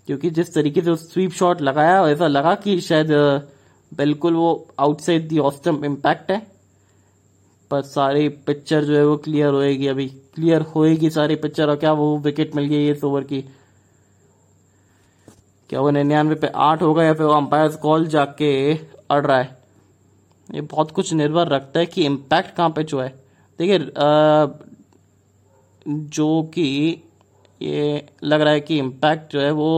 क्योंकि 0.07 0.29
जिस 0.29 0.53
तरीके 0.53 0.81
से 0.81 0.95
स्वीप 0.95 1.31
शॉट 1.31 1.61
लगाया, 1.61 2.07
ऐसा 2.09 2.27
लगा 2.27 2.55
कि 2.55 2.79
शायद 2.81 3.11
बिल्कुल 3.91 4.33
वो 4.33 4.67
आउटसाइड 4.79 5.27
दी 5.27 5.39
ऑस्टम 5.39 5.85
इम्पैक्ट 5.85 6.31
है। 6.31 6.47
पर 7.71 7.81
सारी 7.81 8.29
पिक्चर 8.29 8.83
जो 8.83 8.95
है 8.95 9.05
वो 9.05 9.17
क्लियर 9.17 9.47
होएगी 9.47 9.87
अभी। 9.87 10.07
क्लियर 10.35 10.61
होएगी 10.61 11.09
सारी 11.09 11.35
पिक्चर 11.35 11.69
और 11.69 11.75
क्या 11.75 11.93
वो 11.93 12.17
विकेट 12.17 12.55
मिल 12.55 12.65
गई 12.65 12.89
इस 12.91 13.03
ओवर 13.03 13.23
की। 13.23 13.43
क्या 15.73 15.81
वो 15.81 15.91
निन्यानवे 15.91 16.35
पे 16.35 16.47
आठ 16.55 16.81
होगा 16.81 17.03
या 17.03 17.13
फिर 17.13 17.25
वो 17.25 17.33
अंपायर 17.33 17.75
कॉल 17.81 18.05
जाके 18.07 18.49
अड़ 19.11 19.25
रहा 19.25 19.37
है? 19.37 19.57
ये 20.49 20.61
बहुत 20.61 20.91
कुछ 20.91 21.13
निर्भर 21.13 21.47
रखता 21.47 21.79
है 21.79 21.85
कि 21.85 22.05
इम्पैक्ट 22.05 22.55
कहाँ 22.55 22.69
पे 22.69 22.83
जो 22.83 22.99
है। 23.01 23.07
देखिए 23.59 23.79
जो 25.87 26.43
कि 26.53 26.67
ये 27.61 28.05
लग 28.23 28.41
रहा 28.41 28.53
है 28.53 28.61
कि 28.61 28.77
इम्पैक्ट 28.79 29.33
जो 29.33 29.39
है 29.39 29.49
वो 29.51 29.71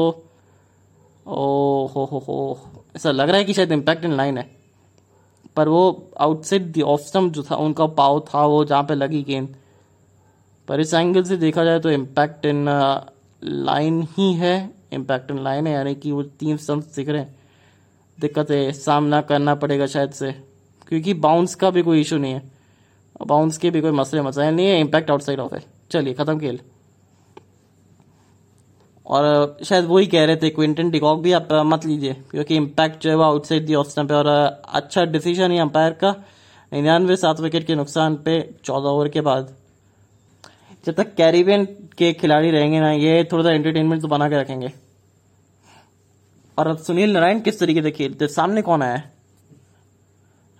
ओ 1.26 1.86
हो 1.88 2.06
हो 2.06 2.20
हो, 2.20 2.60
ऐसा 2.96 3.12
लग 3.12 3.30
रहा 3.30 3.38
है 3.38 3.46
कि 3.46 3.54
शायद 3.54 3.72
इम्पैक्ट 3.72 4.06
इन 4.06 4.18
लाइन 4.18 4.38
है। 4.38 4.50
पर 5.56 5.70
वो 5.70 6.12
आउटसाइड 6.20 6.72
दी 6.72 6.82
ऑफस्टम 6.82 7.30
जो 7.30 7.44
था, 7.44 7.56
उनका 7.56 7.86
पाव 7.88 8.20
था 8.30 8.46
वो 8.46 8.64
जहाँ 8.66 8.84
पे 8.84 8.96
लगी 8.96 9.24
गेंद 9.24 9.56
पर 10.68 10.80
इस 10.80 10.94
एंगल 10.94 11.24
से 11.24 11.38
देखा 11.38 11.64
जाए 11.64 11.80
तो 11.80 11.92
इम्पैक्ट 11.92 12.46
इन 12.46 12.66
लाइन 13.44 14.08
ही 14.18 14.34
है। 14.36 14.76
इम्पैक्ट 14.94 15.32
इन 15.32 15.40
लाइन 15.40 15.68
है, 15.68 15.74
यानी 15.74 15.96
कि 15.96 16.12
वो 16.12 16.24
तीन 16.24 16.58
स्टम्प 16.58 16.86
दिख 16.96 17.10
रहे 17.10 17.22
हैं। 17.22 17.36
दिक्कत 18.20 18.52
है, 18.52 18.72
सामना 18.72 19.22
करना 19.22 19.56
पड़ेगा 19.56 19.86
शायद 19.86 20.12
से। 20.12 20.32
क्योंकि 20.88 21.14
बाउंस 21.14 21.56
का 21.56 21.70
भी 21.70 21.82
कोई 21.82 22.02
इशू 22.02 22.18
नहीं 22.18 22.34
है। 22.34 22.52
बाउंस 23.28 23.58
के 23.58 23.70
भी 23.70 23.82
कोई 23.82 23.92
मसले, 23.92 24.22
मसाइल 24.22 24.56
नहीं 24.56 24.68
है 24.68 24.80
इम्पैक्ट 24.80 25.12
आउटसाइड 25.12 25.40
ऑफ़ 25.40 25.56
है। 25.56 25.64
चलिए, 25.92 26.14
खत्म 26.14 26.40
खेल। 26.40 26.60
और 29.06 29.58
शायद 29.64 29.86
वही 29.86 30.08
कह 30.08 30.26
रहे 30.26 30.36
थे 30.36 30.50
क्विंटन 30.50 30.90
डिकॉक 30.90 31.20
भी 31.20 31.32
आप 31.32 31.48
मत 31.52 31.86
लीजिए, 31.86 32.14
क्योंकि 32.14 32.56
इम्पैक्ट 32.56 33.04
जो 33.04 33.10
है 33.10 33.16
वो 33.16 33.24
आउटसाइड 33.24 33.66
दी 33.66 33.76
ऑफ़ 33.76 34.00
और 34.00 34.28
अच्छा 34.70 35.06
डिसीज़न 35.06 35.52
है 35.52 35.60
अंपायर 35.60 35.94
का। 35.94 36.16
निन्यानवे 36.74 37.16
सात 37.16 37.40
विकेट 37.40 37.68
के 37.68 37.76
नुकसान 37.76 38.16
पे 38.16 38.56
चौदह 38.64 38.88
ओवर 38.88 39.10
के 39.10 39.22
बाद। 39.22 39.56
जब 40.86 40.94
तक 40.94 41.16
कैरिबियन 41.16 41.66
के 41.66 42.14
खिलाड़ी 42.14 42.52
रहेंगे 42.52 42.80
ना, 42.80 42.92
ये 42.92 43.28
थोड़ा 43.32 43.44
सा 43.44 43.52
एंटरटेनमेंट 43.52 44.02
तो 44.02 44.08
बना 44.08 44.30
के 44.30 44.36
रखेंगे। 44.36 44.74
और 46.58 46.68
अब 46.68 46.78
सुनील 46.78 47.12
नारायण 47.12 47.40
किस 47.40 47.60
तरीके 47.60 47.82
से 47.82 47.92
खेलते 47.92 48.28
सामने 48.28 48.62
कौन 48.62 48.84
आया 48.84 48.96
है? 48.96 49.12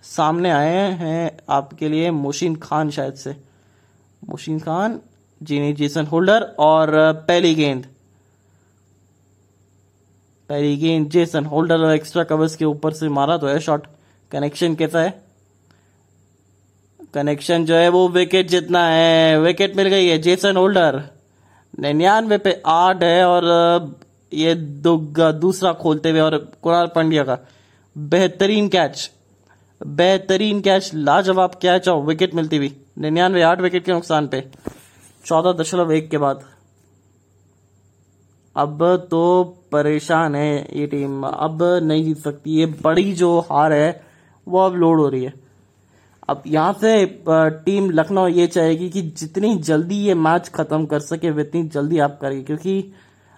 सामने 0.04 0.50
आए 0.50 0.92
हैं 0.92 1.38
आपके 1.50 1.90
लिए 1.90 2.12
मोशीन 2.12 2.56
खान 2.56 2.90
शायद 2.90 3.14
से। 3.14 3.36
मोशीन 4.30 4.60
खान, 4.60 5.00
जीनी 5.44 5.74
जेसन 5.74 6.06
होल्डर 6.06 6.42
और 6.60 6.92
पहली 7.28 7.56
गेंद। 7.56 7.86
पहली 10.50 10.78
गेंद 10.78 11.10
जेसन 11.10 11.46
होल्डर 11.46 11.78
और 11.78 11.96
एक्स्ट्रा 11.96 12.24
कवर्स 12.24 12.56
के 12.56 12.66
ऊपर 12.66 12.94
से 12.94 13.10
मारा 13.10 13.38
तो 13.38 13.48
है 13.48 13.60
शॉट 13.60 13.88
कनेक्शन 14.32 14.76
कैसा 14.76 15.02
है? 15.02 15.25
कनेक्शन 17.16 17.66
जो 17.66 17.76
है 17.76 17.90
वो 17.90 18.08
विकेट 18.10 18.48
जितना 18.50 18.86
है 18.88 19.40
विकेट 19.40 19.76
मिल 19.76 19.88
गई 19.88 20.08
है 20.08 20.18
जेसन 20.22 20.58
होल्डर 20.58 21.02
निन्यानवे 21.80 22.38
पे 22.38 22.62
आठ 22.68 23.04
है 23.04 23.26
और 23.26 23.44
ये 24.32 24.56
दो 24.56 24.96
दूसरा 25.42 25.72
खोलते 25.74 26.10
हुए 26.10 26.20
और 26.20 26.38
कुणाल 26.62 26.88
पांड्या 26.96 27.24
का 27.24 27.38
बेहतरीन 27.96 28.68
कैच 28.70 29.10
बेहतरीन 29.82 30.60
कैच 30.62 30.90
लाजवाब 30.96 31.54
कैच 31.62 31.88
और 31.90 32.02
विकेट 32.06 32.34
मिलती 32.36 32.58
हुई, 32.58 32.72
निन्यानवे 33.00 33.42
आठ 33.44 33.62
विकेट 33.62 33.86
के 33.86 33.92
नुकसान 33.92 34.28
पे, 34.28 34.44
चौदह 35.26 35.52
दशमलव 35.54 35.92
एक 35.94 36.10
के 36.10 36.18
बाद। 36.18 36.44
अब 38.56 38.84
तो 39.12 39.44
परेशान 39.72 40.36
है 40.36 40.52
ये 40.74 40.86
टीम 40.88 41.24
अब 41.24 41.64
नहीं 41.84 42.04
जीत 42.06 42.18
सकती, 42.20 42.52
ये 42.52 42.66
बड़ी 42.84 43.12
जो 43.14 43.40
हार 43.42 43.74
है, 43.74 44.02
वो 44.48 44.60
अब 44.60 44.76
लोड 44.76 45.00
हो 45.00 45.08
रही 45.10 45.24
है। 45.24 45.34
अब 46.30 46.44
यहाँ 46.48 46.74
से 46.74 47.06
टीम 47.66 47.90
लखनऊ 47.92 48.28
ये 48.28 48.46
चाहेगी 48.48 48.90
कि 48.90 49.02
जितनी 49.02 49.56
जल्दी 49.58 49.96
ये 49.98 50.14
मैच 50.16 50.48
खत्म 50.50 50.86
कर 50.86 51.00
सके, 51.02 51.30
उतनी 51.32 51.64
जल्दी 51.66 52.00
आप 52.00 52.18
करेंगे 52.22 52.44
क्योंकि 52.44 52.94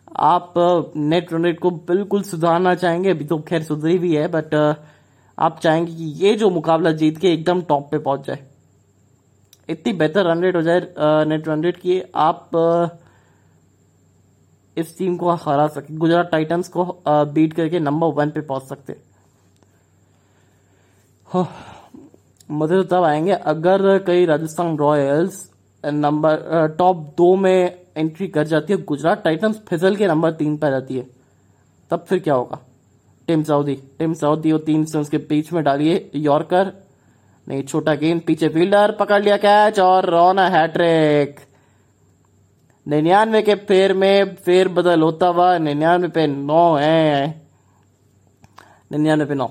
आप 0.08 0.54
नेट 0.96 1.34
रन 1.34 1.46
रेट 1.46 1.60
को 1.60 1.72
बिल्कुल 1.88 2.22
सुधारना 2.24 2.74
चाहेंगे। 2.76 3.10
अभी 3.10 3.26
तो 3.26 3.40
खैर 3.48 3.64
सुधरी 3.64 3.98
भी 4.00 4.16
है 4.16 4.28
बट 4.28 4.54
आप 5.38 5.60
चाहेंगे 5.60 5.92
कि 5.94 6.04
ये 6.24 6.34
जो 6.36 6.50
मुकाबला 6.50 6.92
जीत 6.94 7.18
के 7.18 7.34
एकदम 7.34 7.62
टॉप 7.64 7.90
पे 7.92 7.98
पहुँच 8.00 8.26
जाए। 8.28 8.46
इतनी 9.70 9.94
बेहतर 9.94 10.26
रन 10.26 10.42
रेट 10.44 10.56
हो 10.56 10.62
जाए 10.62 10.80
नेट 11.28 11.48
रन 11.48 11.64
रेट 11.64 11.78
की, 11.78 12.02
आप 12.16 12.50
इस 14.78 14.98
टीम 14.98 15.16
को 15.18 15.32
हरा 15.32 15.68
सके, 15.68 15.96
गुजरात 15.96 16.30
टाइटंस 16.32 16.68
को 16.70 16.86
बीट 17.08 17.54
करके 17.54 17.80
नंबर 17.80 18.14
वन 18.16 18.30
पे 18.30 18.42
पहुँच 18.44 18.64
सकते। 18.64 18.96
मज़े 22.50 22.76
तो 22.76 22.84
तब 22.84 23.04
आएँगे 23.04 23.32
अगर 23.32 23.98
कई 24.08 24.26
राजस्थान 24.26 24.78
रॉयल्स 24.78 25.50
नंबर 25.84 26.76
टॉप 26.78 26.98
दो 27.18 27.36
में 27.36 27.76
एंट्री 27.98 28.28
कर 28.28 28.44
जाती 28.44 28.74
है, 28.74 28.82
गुजरात 28.84 29.24
टाइटंस 29.24 29.62
फिसल 29.68 29.96
के 29.96 30.08
नंबर 30.08 30.32
तीन 30.32 30.58
पर 30.58 30.70
जाती 30.70 30.98
है। 30.98 31.08
तब 31.92 32.06
फिर 32.10 32.20
क्या 32.20 32.34
होगा? 32.34 32.60
टिम 33.28 33.44
साउदी 33.44 33.76
टिम 34.00 34.14
साउदी 34.14 34.52
और 34.52 34.60
तीन 34.60 34.86
से 34.86 34.98
उसके 34.98 35.18
बीच 35.18 35.52
में 35.54 35.64
डालिए 35.64 36.10
यॉर्कर। 36.16 36.72
नहीं, 37.48 37.64
छोटा 37.64 37.94
गेंद, 37.96 38.22
पीछे 38.22 38.50
फील्डर, 38.50 38.92
पकड़ 38.92 39.22
लिया 39.24 39.38
कैच 39.38 39.80
और 39.80 40.06
रोना 40.06 40.48
हैट्रिक 40.50 41.40
निन्यानवे 42.86 43.42
के 43.42 43.56
फेर 43.56 43.94
में 43.94 44.36
फेर 44.36 44.68
बदल 44.68 45.02
होता 45.02 45.28
हुआ 45.28 45.58
निन्यानवे 45.58 46.08
पे 46.08 46.28
नौ 46.28 46.76
है। 46.76 47.42
निन्यानवे 48.92 49.26
पे 49.26 49.36
नौ। 49.36 49.48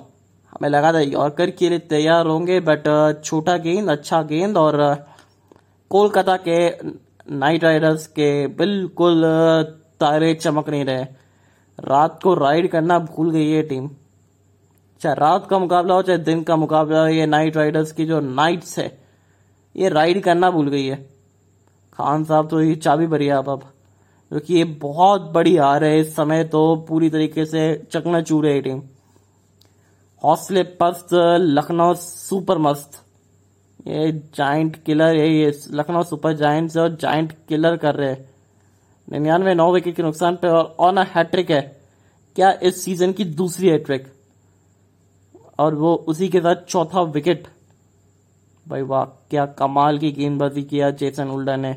हमें 0.56 0.68
लगा 0.68 0.92
था 0.92 1.00
यॉर्कर 1.00 1.50
के 1.50 1.68
लिए 1.68 1.78
तैयार 1.88 2.26
होंगे 2.26 2.58
बट 2.60 2.84
छोटा 3.24 3.56
गेंद 3.58 3.90
अच्छा 3.90 4.22
गेंद 4.24 4.56
और 4.56 4.78
कोलकाता 5.90 6.36
के 6.38 6.58
नाइट 7.30 7.64
राइडर्स 7.64 8.06
के 8.08 8.46
बिल्कुल 8.56 9.22
तारे 10.00 10.32
चमक 10.34 10.68
नहीं 10.68 10.84
रहे। 10.84 11.04
रात 11.78 12.18
को 12.22 12.34
राइड 12.34 12.70
करना 12.70 12.98
भूल 13.00 13.30
गई 13.30 13.50
है 13.50 13.62
टीम। 13.62 13.88
चाहे 15.00 15.14
रात 15.14 15.46
का 15.46 15.58
मुकाबला 15.58 15.94
हो, 15.94 16.02
चाहे 16.02 16.18
दिन 16.18 16.42
का 16.42 16.56
मुकाबला 16.56 17.00
हो, 17.00 17.08
ये 17.08 17.26
नाइट 17.26 17.56
राइडर्स 17.56 17.92
की 17.92 18.06
जो 18.06 18.20
नाइट्स 18.20 18.78
है, 18.78 18.90
ये 19.74 19.88
राइड 19.88 20.22
करना 20.22 20.50
भूल 20.50 20.68
गई 20.68 20.86
है। 20.86 20.96
खान 21.92 22.24
साहब 22.24 22.48
तो 22.48 22.60
ये 22.62 22.74
चाबी 22.76 23.06
भरी 23.06 23.28
आप 23.30 23.48
अब 23.48 23.62
क्योंकि 24.30 24.54
ये 24.54 24.64
बहुत 24.80 25.30
बड़ी 25.32 25.56
हार 25.56 25.84
है, 25.84 25.98
इस 26.00 26.14
समय 26.16 26.44
तो 26.44 26.74
पूरी 26.88 27.10
तरीके 27.10 27.44
से 27.46 27.72
चकना 27.92 28.20
चूर 28.22 28.46
है 28.46 28.60
टीम। 28.60 28.82
हौसले 30.22 30.62
पस्त, 30.80 31.08
लखनऊ 31.12 31.94
सुपर 31.94 32.58
मस्त 32.58 33.02
ये 33.86 34.10
जाइंट 34.34 34.76
किलर 34.84 35.16
है 35.16 35.28
ये 35.28 35.50
लखनऊ 35.70 36.02
सुपर 36.02 36.32
जाइंट्स 36.36 36.76
और 36.76 36.96
जाइंट 36.96 37.32
किलर 37.48 37.76
कर 37.76 37.94
रहे 37.94 38.08
हैं। 38.08 38.28
निन्यानवे, 39.08 39.54
नौ 39.54 39.72
विकेट 39.72 39.96
के 39.96 40.02
नुकसान 40.02 40.36
पे 40.36 40.48
और 40.48 40.74
ऑन 40.80 40.98
हैट्रिक 40.98 41.50
है। 41.50 41.60
क्या 42.36 42.50
इस 42.62 42.82
सीज़न 42.84 43.12
की 43.12 43.24
दूसरी 43.24 43.68
हैट्रिक 43.68 44.06
और 45.58 45.74
वो 45.74 45.94
उसी 46.08 46.28
के 46.28 46.40
साथ 46.40 46.64
चौथा 46.68 47.02
विकेट 47.02 47.46
भाई 48.66 48.82
वाह, 48.82 49.04
क्या 49.04 49.44
कमाल 49.58 49.98
की 49.98 50.10
गेंदबाजी 50.12 50.62
किया 50.62 50.90
जेसन 50.92 51.28
उल्डा 51.28 51.56
ने। 51.56 51.70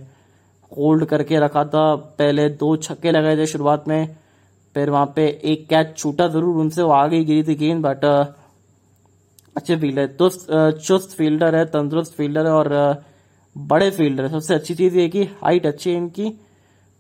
होल्ड 0.72 1.06
करके 1.06 1.40
रखा 1.40 1.64
था, 1.66 1.96
पहले 1.96 2.50
दो 2.50 2.76
छक्के 2.78 3.12
लगाए 3.12 3.38
थे 3.38 3.46
शुरुआत 3.46 3.88
में। 3.88 4.16
फिर 4.80 4.90
वहाँ 4.90 5.12
पे 5.16 5.28
एक 5.44 5.68
कैच 5.70 5.96
छूटा 5.98 6.28
ज़रूर 6.30 6.58
उनसे, 6.58 6.82
वो 6.82 6.92
आगे 6.92 7.24
गिरी 7.24 7.44
थी 7.44 7.56
गेंद 7.58 7.86
बट 7.86 8.06
अच्छे 9.56 9.76
फील्डर 9.78 10.06
तो 10.20 10.30
चुस्त 10.72 11.16
फील्डर 11.18 11.56
है, 11.56 11.64
तंदुरुस्त 11.68 12.14
फील्डर 12.14 12.46
है 12.46 12.52
और 12.54 12.70
बड़े 13.56 13.90
फील्डर 13.92 14.24
है। 14.24 14.30
सबसे 14.30 14.54
अच्छी 14.54 14.76
चीज़ 14.76 14.98
ये 14.98 15.08
कि 15.10 15.24
हाइट 15.44 15.66
अच्छी 15.66 15.90
है 15.90 15.96
इनकी 15.98 16.30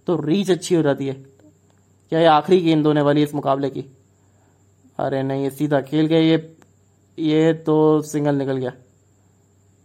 तो 0.07 0.15
रीच 0.17 0.51
अच्छी 0.51 0.75
हो 0.75 0.81
जाती 0.81 1.07
है। 1.07 1.13
क्या 1.13 2.19
ये 2.19 2.25
आखिरी 2.27 2.59
गेंद 2.61 2.87
होने 2.87 3.01
वाली 3.01 3.21
है 3.21 3.27
इस 3.27 3.35
मुकाबले 3.35 3.69
की? 3.69 3.85
अरे 4.99 5.21
नहीं, 5.23 5.43
ये 5.43 5.49
सीधा 5.51 5.81
खेल 5.81 6.05
गया, 6.07 6.19
ये 6.19 6.55
ये 7.17 7.53
तो 7.63 8.01
सिंगल 8.03 8.35
निकल 8.35 8.57
गया। 8.57 8.71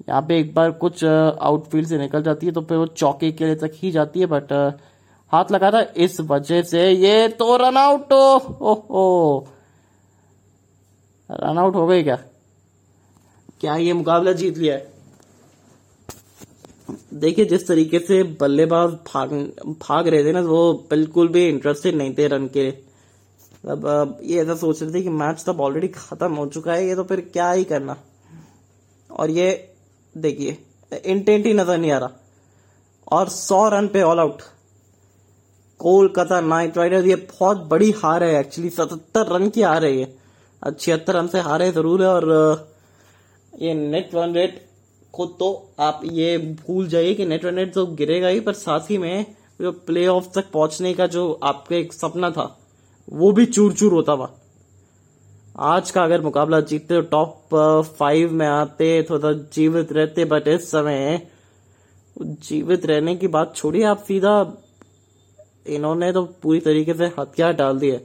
यहाँ 0.09 0.23
पे 0.23 0.39
एक 0.41 0.55
बार 0.55 0.71
कुछ 0.81 1.05
आउटफील्ड 1.05 1.87
से 1.89 1.99
निकल 1.99 2.23
जाती 2.23 2.47
है 2.47 2.53
तो 2.53 2.63
फिर 2.63 2.77
वो 2.79 2.87
चौके 2.89 3.31
के 3.33 3.45
लिए 3.45 3.55
तक 3.57 3.73
ही 3.75 3.91
जाती 3.93 4.21
है 4.21 4.27
बट 4.29 4.53
हाथ 5.33 5.53
लगा 5.53 5.71
था, 5.71 5.81
इस 5.97 6.21
वजह 6.23 6.63
से 6.65 6.91
ये 6.91 7.29
तो 7.31 7.57
run 7.57 7.77
out 7.77 8.13
oh 8.13 9.45
run 11.31 11.59
out 11.59 11.75
हो 11.75 11.87
गई 11.87 12.03
क्या? 12.03 12.17
क्या 13.61 13.77
ये 13.77 13.93
मुकाबला 13.93 14.33
जीत 14.35 14.59
लिया 14.59 14.75
है? 14.75 14.93
देखिए, 17.15 17.45
जिस 17.45 17.67
तरीके 17.69 17.99
से 17.99 18.23
बल्लेबाज 18.41 18.91
भाग 19.07 19.33
भाग 19.81 20.09
रहे 20.09 20.25
थे 20.25 20.33
ना, 20.33 20.41
वो 20.41 20.73
बिल्कुल 20.91 21.29
भी 21.29 21.49
इंटरेस्टेड 21.49 21.95
नहीं 21.97 22.15
थे 22.15 22.27
रन 22.29 22.47
के 22.49 22.69
अब 23.65 24.19
ये 24.23 24.41
ऐसा 24.43 24.55
सोच 24.55 24.83
रहे 24.83 24.93
थे 24.95 25.03
कि 25.03 25.09
मैच 25.11 25.45
तब 25.47 25.61
ऑलरेडी 25.61 25.89
खत्म 25.89 26.35
हो 26.35 26.47
चुका 26.47 26.73
है, 26.73 26.87
ये 26.87 26.95
तो 26.95 27.05
फिर 27.05 27.21
क्या 27.33 27.51
ही 27.51 27.65
करना। 27.65 27.97
और 29.11 29.31
ये, 29.31 29.75
देखिए 30.15 30.59
इंटेंट 31.05 31.47
ही 31.47 31.53
नज़र 31.55 31.79
नहीं 31.79 31.93
आ 31.93 31.99
रहा। 31.99 32.11
और 33.13 33.29
सौ 33.29 33.69
रन 33.69 33.89
पे 33.89 34.03
all 34.03 34.21
out 34.21 34.43
Kolkata 35.81 36.41
Knight 36.41 36.77
Riders, 36.79 37.07
ये 37.07 37.15
बहुत 37.15 37.65
बड़ी 37.69 37.91
हार 37.97 38.25
है 38.25 38.39
एक्चुअली 38.41 38.71
सतहत्तर 38.71 39.33
रन 39.33 39.49
की 39.49 39.63
हार 39.63 39.85
है 39.85 39.93
ये। 39.93 40.15
छिहत्तर 40.63 41.15
रन 41.15 41.27
से 41.27 41.41
हारे 41.41 41.71
ज़रूर 41.73 42.03
है, 42.03 42.09
और 42.09 42.69
ये 43.53 43.75
नेट 43.75 44.15
रन 44.15 44.35
रेट 44.35 44.63
खुद 45.15 45.35
तो 45.39 45.51
आप 45.81 46.01
ये 46.05 46.37
भूल 46.39 46.87
जाइए 46.89 47.15
कि 47.15 47.27
नेट 47.27 47.45
रन 47.45 47.57
रेट 47.57 47.75
तो 47.75 47.87
गिरेगा 47.89 48.29
ही, 48.29 48.41
पर 48.41 48.53
साथ 48.55 48.91
ही 48.91 48.99
में 48.99 49.27
जो 49.61 49.73
प्ले 49.87 50.07
ऑफ़ 50.09 50.29
तक 50.35 50.51
पहुँचने 50.53 50.95
का 50.95 51.07
जो 51.09 51.31
आपका 51.45 51.77
एक 51.77 51.93
सपना 51.93 52.31
था, 52.31 52.57
वो 53.09 53.33
भी 53.33 53.47
चूर 53.47 53.73
चूर 53.73 53.93
होता 53.93 54.13
हुआ। 54.13 54.31
आज 55.65 55.91
का 55.91 56.03
अगर 56.05 56.21
मुकाबला 56.21 56.61
जीतते 56.63 56.95
तो 56.95 57.01
टॉप 57.03 57.55
फाइव 57.99 58.33
में 58.33 58.47
आते, 58.47 59.03
थोड़ा 59.11 59.33
जीवित 59.33 59.93
रहते 59.93 60.25
बट 60.25 60.49
इस 60.49 60.71
समय 60.71 61.21
जीवित 62.17 62.87
रहने 62.87 63.15
की 63.17 63.29
बात 63.29 63.55
छोड़िए 63.57 63.85
आप 63.85 64.05
सीधा 64.05 64.43
इन्होंने 65.67 66.13
तो 66.13 66.23
पूरी 66.43 66.61
तरीके 66.61 66.95
से 66.95 67.11
हथियार 67.19 67.53
डाल 67.55 67.79
दिए। 67.79 68.01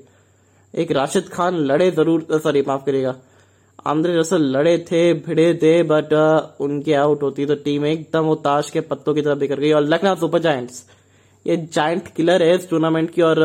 एक 0.73 0.91
राशिद 0.91 1.29
खान 1.29 1.55
लड़े 1.55 1.89
ज़रूर, 1.91 2.25
सॉरी, 2.33 2.61
माफ़ 2.67 2.85
करिएगा। 2.85 3.15
आंद्रे 3.87 4.17
रसल 4.17 4.41
लड़े 4.51 4.77
थे, 4.81 5.13
भिड़े 5.15 5.53
थे 5.53 5.71
बट 5.85 6.13
उनके 6.61 6.93
आउट 6.95 7.21
होती 7.23 7.45
तो 7.45 7.55
टीम 7.57 7.85
एकदम 7.85 8.25
वो 8.25 8.35
ताश 8.37 8.69
के 8.69 8.81
पत्तों 8.83 9.13
की 9.13 9.21
तरह 9.21 9.35
बिखर 9.35 9.59
गई 9.59 9.71
और 9.71 9.83
लखनऊ 9.83 10.15
सुपर 10.17 10.39
जायंट्स 10.39 10.83
ये 11.45 11.57
जायंट 11.73 12.07
किलर 12.15 12.43
है 12.43 12.55
इस 12.55 12.69
टूर्नामेंट 12.69 13.09
की 13.11 13.21
और 13.21 13.39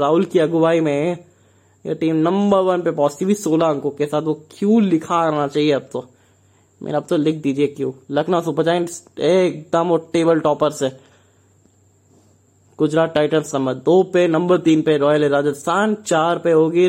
राहुल 0.00 0.24
की 0.24 0.38
अगुवाई 0.38 0.80
में 0.80 1.16
ये 1.84 1.94
टीम 1.94 2.16
नंबर 2.18 2.60
वन 2.62 2.82
पे 2.82 2.90
पहुँचती 2.92 3.24
हुई 3.24 3.34
सोलह 3.36 3.66
अंकों 3.66 3.90
के 3.90 4.06
साथ 4.06 4.22
वो 4.22 4.34
क्यू 4.50 4.78
लिखा 4.80 5.16
आना 5.16 5.46
चाहिए 5.48 5.72
अब 5.72 5.88
तो? 5.92 6.04
मेरा 6.80 6.98
अब 6.98 7.06
तो 7.08 7.16
लिख 7.16 7.42
दीजिए 7.42 7.66
क्यू? 7.66 7.94
लखनऊ 8.10 8.40
सुपर 8.42 8.62
जाइंट 8.62 9.20
एकदम 9.20 9.88
वो 9.88 9.96
टेबल 10.12 10.40
टॉपर 10.40 10.70
से। 10.72 10.88
गुजरात 12.78 13.12
टाइटंस 13.14 13.54
नंबर 13.54 13.74
दो 13.76 14.02
पे, 14.02 14.26
नंबर 14.28 14.58
तीन 14.58 14.80
पे 14.82 14.96
रॉयल 14.98 15.24
राजस्थान, 15.24 15.94
चार 15.96 16.38
पे 16.38 16.52
होगी 16.52 16.86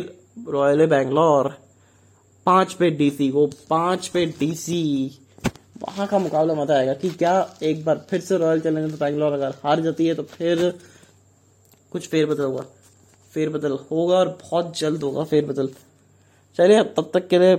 रॉयल 0.50 0.86
बैंगलोर, 0.86 1.50
पाँच 2.46 2.74
पे 2.74 2.90
डीसी 2.92 3.30
वो 3.32 3.46
पाँच 3.70 4.08
पे 4.08 4.26
डीसी 4.40 4.82
वहाँ 5.82 6.08
का 6.08 6.20
मुकाबला 6.20 6.54
मज़ा 6.54 6.76
आएगा 6.76 6.94
कि 6.94 7.10
क्या 7.12 7.36
एक 7.64 7.84
बार 7.86 8.06
फिर 8.10 8.20
से 8.22 8.38
रॉयल 8.38 8.60
चैलेंजर्स 8.62 9.00
बैंगलोर 9.00 9.34
अगर 9.34 9.54
हार 9.64 9.82
जाती 9.82 10.08
है 10.08 10.16
तो 10.16 10.24
फिर 10.26 10.70
कुछ 11.92 12.08
फेरबदल 12.08 12.44
हुआ 12.44 12.66
फेरबदल 13.34 13.78
होगा 13.92 14.18
और 14.18 14.28
बहुत 14.42 14.78
जल्द 14.80 15.04
होगा 15.04 15.24
फेरबदल। 15.26 15.70
चलिए, 16.58 16.84
तब 16.84 17.12
तक 17.14 17.28
के 17.28 17.40
लिए 17.40 17.56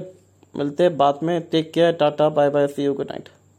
मिलते 0.55 0.83
हैं 0.83 0.97
बाद 0.97 1.19
में। 1.23 1.41
Take 1.43 1.73
care 1.73 1.93
tata 1.95 2.29
bye 2.31 2.51
bye 2.51 2.67
see 2.67 2.85
you 2.85 2.95
good 2.95 3.11
night 3.11 3.29